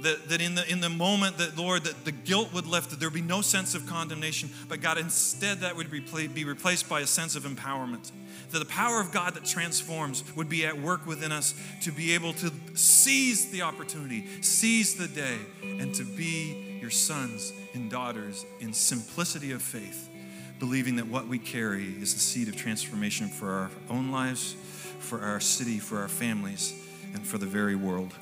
That, 0.00 0.28
that 0.28 0.40
in, 0.40 0.56
the, 0.56 0.68
in 0.68 0.80
the 0.80 0.88
moment 0.88 1.38
that, 1.38 1.56
Lord, 1.56 1.84
that 1.84 2.04
the 2.04 2.10
guilt 2.10 2.52
would 2.52 2.66
lift, 2.66 2.90
that 2.90 2.98
there 2.98 3.08
would 3.08 3.14
be 3.14 3.22
no 3.22 3.42
sense 3.42 3.76
of 3.76 3.86
condemnation, 3.86 4.50
but 4.68 4.80
God, 4.80 4.98
instead 4.98 5.60
that 5.60 5.76
would 5.76 5.88
be 5.88 6.44
replaced 6.44 6.88
by 6.88 7.00
a 7.00 7.06
sense 7.06 7.36
of 7.36 7.44
empowerment. 7.44 8.10
That 8.50 8.58
the 8.58 8.64
power 8.64 9.00
of 9.00 9.12
God 9.12 9.34
that 9.34 9.44
transforms 9.44 10.24
would 10.34 10.48
be 10.48 10.66
at 10.66 10.80
work 10.80 11.06
within 11.06 11.30
us 11.30 11.54
to 11.82 11.92
be 11.92 12.12
able 12.14 12.32
to 12.34 12.52
seize 12.74 13.50
the 13.50 13.62
opportunity, 13.62 14.26
seize 14.42 14.96
the 14.96 15.08
day, 15.08 15.38
and 15.62 15.94
to 15.94 16.04
be 16.04 16.78
your 16.80 16.90
sons 16.90 17.52
and 17.72 17.90
daughters 17.90 18.44
in 18.60 18.72
simplicity 18.72 19.52
of 19.52 19.62
faith, 19.62 20.10
believing 20.58 20.96
that 20.96 21.06
what 21.06 21.28
we 21.28 21.38
carry 21.38 21.86
is 22.00 22.14
the 22.14 22.20
seed 22.20 22.48
of 22.48 22.56
transformation 22.56 23.28
for 23.28 23.50
our 23.50 23.70
own 23.90 24.10
lives, 24.10 24.54
for 24.98 25.20
our 25.20 25.40
city, 25.40 25.78
for 25.78 25.98
our 25.98 26.08
families 26.08 26.74
and 27.14 27.26
for 27.26 27.38
the 27.38 27.46
very 27.46 27.76
world. 27.76 28.12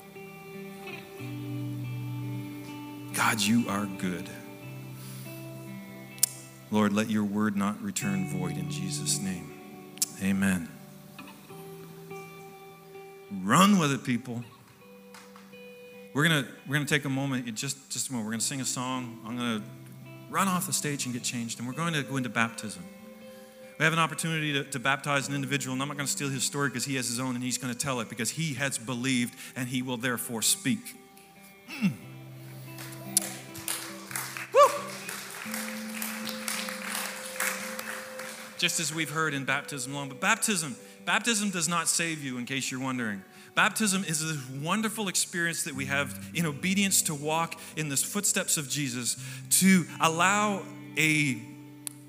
God, 3.25 3.39
you 3.41 3.69
are 3.69 3.85
good. 3.85 4.29
Lord, 6.71 6.91
let 6.91 7.09
your 7.09 7.23
word 7.23 7.55
not 7.55 7.81
return 7.81 8.27
void 8.27 8.57
in 8.57 8.69
Jesus' 8.69 9.17
name. 9.17 9.49
Amen. 10.21 10.67
Run 13.41 13.79
with 13.79 13.93
it, 13.93 14.03
people. 14.03 14.43
We're 16.13 16.23
gonna 16.23 16.45
we're 16.67 16.75
gonna 16.75 16.85
take 16.85 17.05
a 17.05 17.09
moment, 17.09 17.45
just 17.55 17.89
just 17.89 18.09
a 18.09 18.11
moment. 18.11 18.25
We're 18.25 18.33
gonna 18.33 18.41
sing 18.41 18.59
a 18.59 18.65
song. 18.65 19.17
I'm 19.25 19.37
gonna 19.37 19.63
run 20.29 20.49
off 20.49 20.67
the 20.67 20.73
stage 20.73 21.05
and 21.05 21.13
get 21.13 21.23
changed, 21.23 21.59
and 21.59 21.67
we're 21.67 21.75
going 21.75 21.93
to 21.93 22.03
go 22.03 22.17
into 22.17 22.29
baptism. 22.29 22.83
We 23.79 23.85
have 23.85 23.93
an 23.93 23.99
opportunity 23.99 24.51
to, 24.51 24.65
to 24.65 24.79
baptize 24.79 25.29
an 25.29 25.33
individual, 25.33 25.71
and 25.71 25.81
I'm 25.81 25.87
not 25.87 25.95
going 25.95 26.07
to 26.07 26.11
steal 26.11 26.29
his 26.29 26.43
story 26.43 26.67
because 26.67 26.83
he 26.83 26.97
has 26.97 27.07
his 27.07 27.21
own 27.21 27.35
and 27.35 27.43
he's 27.43 27.57
going 27.57 27.73
to 27.73 27.79
tell 27.79 28.01
it 28.01 28.09
because 28.09 28.31
he 28.31 28.55
has 28.55 28.77
believed 28.77 29.33
and 29.55 29.69
he 29.69 29.81
will 29.81 29.97
therefore 29.97 30.41
speak. 30.41 30.97
Mm. 31.81 31.93
Just 38.63 38.79
as 38.79 38.95
we've 38.95 39.09
heard 39.09 39.33
in 39.33 39.43
baptism 39.43 39.93
alone. 39.93 40.07
But 40.07 40.21
baptism, 40.21 40.77
baptism 41.03 41.49
does 41.49 41.67
not 41.67 41.89
save 41.89 42.23
you, 42.23 42.37
in 42.37 42.45
case 42.45 42.71
you're 42.71 42.79
wondering. 42.79 43.21
Baptism 43.55 44.05
is 44.05 44.21
this 44.21 44.61
wonderful 44.61 45.09
experience 45.09 45.63
that 45.63 45.75
we 45.75 45.83
have 45.87 46.31
in 46.33 46.45
obedience 46.45 47.01
to 47.01 47.13
walk 47.13 47.59
in 47.75 47.89
the 47.89 47.97
footsteps 47.97 48.55
of 48.55 48.69
Jesus, 48.69 49.21
to 49.59 49.83
allow 49.99 50.63
a, 50.97 51.41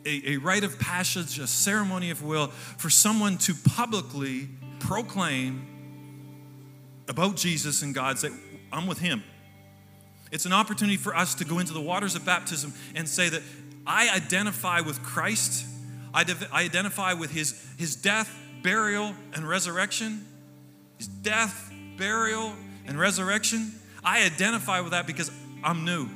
a, 0.07 0.35
a 0.35 0.37
rite 0.37 0.63
of 0.63 0.79
passage, 0.79 1.41
a 1.41 1.49
ceremony, 1.49 2.11
of 2.11 2.23
will, 2.23 2.47
for 2.47 2.89
someone 2.89 3.37
to 3.39 3.53
publicly 3.71 4.49
proclaim 4.79 5.67
about 7.09 7.35
Jesus 7.35 7.83
and 7.83 7.93
God, 7.93 8.17
say, 8.17 8.29
I'm 8.73 8.87
with 8.87 9.01
Him. 9.01 9.25
It's 10.31 10.47
an 10.47 10.53
opportunity 10.53 10.99
for 10.99 11.17
us 11.17 11.35
to 11.35 11.45
go 11.45 11.59
into 11.59 11.73
the 11.73 11.81
waters 11.81 12.15
of 12.15 12.25
baptism 12.25 12.73
and 12.95 13.09
say 13.09 13.29
that 13.29 13.43
I 13.89 14.09
identify 14.15 14.83
with 14.83 15.03
Christ, 15.03 15.67
I, 16.15 16.25
I 16.53 16.63
identify 16.63 17.13
with 17.13 17.33
His, 17.33 17.61
his 17.77 17.97
death, 17.97 18.35
burial, 18.63 19.15
and 19.35 19.47
resurrection 19.47 20.27
his 20.99 21.09
death, 21.09 21.73
burial, 21.97 22.55
and 22.87 22.99
resurrection. 22.99 23.73
I 24.03 24.25
identify 24.25 24.81
with 24.81 24.93
that 24.93 25.07
because 25.07 25.31
I'm 25.63 25.85
new. 25.85 26.09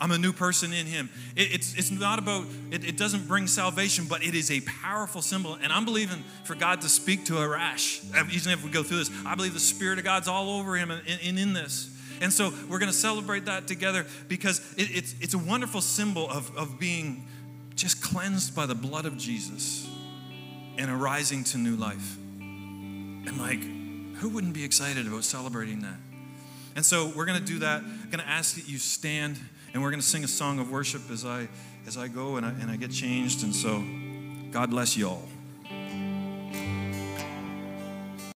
I'm 0.00 0.12
a 0.12 0.18
new 0.18 0.32
person 0.32 0.72
in 0.72 0.86
him. 0.86 1.10
It, 1.34 1.54
it's, 1.54 1.74
it's 1.76 1.90
not 1.90 2.20
about, 2.20 2.46
it, 2.70 2.84
it, 2.84 2.96
doesn't 2.96 3.26
bring 3.26 3.48
salvation, 3.48 4.06
but 4.08 4.22
it 4.22 4.34
is 4.34 4.50
a 4.50 4.60
powerful 4.60 5.22
symbol. 5.22 5.58
And 5.60 5.72
I'm 5.72 5.84
believing 5.84 6.22
for 6.44 6.54
God 6.54 6.82
to 6.82 6.88
speak 6.88 7.24
to 7.26 7.34
Arash. 7.34 8.04
Even 8.32 8.52
if 8.52 8.62
we 8.62 8.70
go 8.70 8.84
through 8.84 8.98
this, 8.98 9.10
I 9.26 9.34
believe 9.34 9.54
the 9.54 9.60
Spirit 9.60 9.98
of 9.98 10.04
God's 10.04 10.28
all 10.28 10.50
over 10.60 10.76
him 10.76 10.92
and, 10.92 11.02
and 11.06 11.38
in 11.38 11.52
this. 11.52 11.94
And 12.20 12.32
so 12.32 12.52
we're 12.68 12.78
going 12.78 12.92
to 12.92 12.96
celebrate 12.96 13.46
that 13.46 13.66
together 13.66 14.06
because 14.28 14.60
it, 14.76 14.88
it's, 14.92 15.14
it's 15.20 15.34
a 15.34 15.38
wonderful 15.38 15.80
symbol 15.80 16.28
of, 16.30 16.56
of 16.56 16.78
being 16.78 17.26
just 17.78 18.02
cleansed 18.02 18.54
by 18.54 18.66
the 18.66 18.74
blood 18.74 19.06
of 19.06 19.16
Jesus 19.16 19.88
and 20.76 20.90
arising 20.90 21.44
to 21.44 21.58
new 21.58 21.76
life. 21.76 22.16
And 22.40 23.38
like, 23.38 23.62
who 24.16 24.28
wouldn't 24.28 24.52
be 24.52 24.64
excited 24.64 25.06
about 25.06 25.24
celebrating 25.24 25.82
that? 25.82 25.96
And 26.74 26.84
so 26.84 27.12
we're 27.14 27.24
going 27.24 27.38
to 27.38 27.44
do 27.44 27.60
that. 27.60 27.82
I'm 27.82 28.10
going 28.10 28.22
to 28.22 28.28
ask 28.28 28.56
that 28.56 28.68
you 28.68 28.78
stand 28.78 29.38
and 29.72 29.82
we're 29.82 29.90
going 29.90 30.00
to 30.00 30.06
sing 30.06 30.24
a 30.24 30.28
song 30.28 30.58
of 30.58 30.70
worship 30.70 31.02
as 31.10 31.24
I 31.24 31.48
as 31.86 31.96
I 31.96 32.08
go 32.08 32.36
and 32.36 32.44
I, 32.44 32.50
and 32.50 32.70
I 32.70 32.76
get 32.76 32.90
changed. 32.90 33.42
And 33.44 33.54
so 33.54 33.82
God 34.50 34.70
bless 34.70 34.96
you 34.96 35.08
all. 35.08 35.28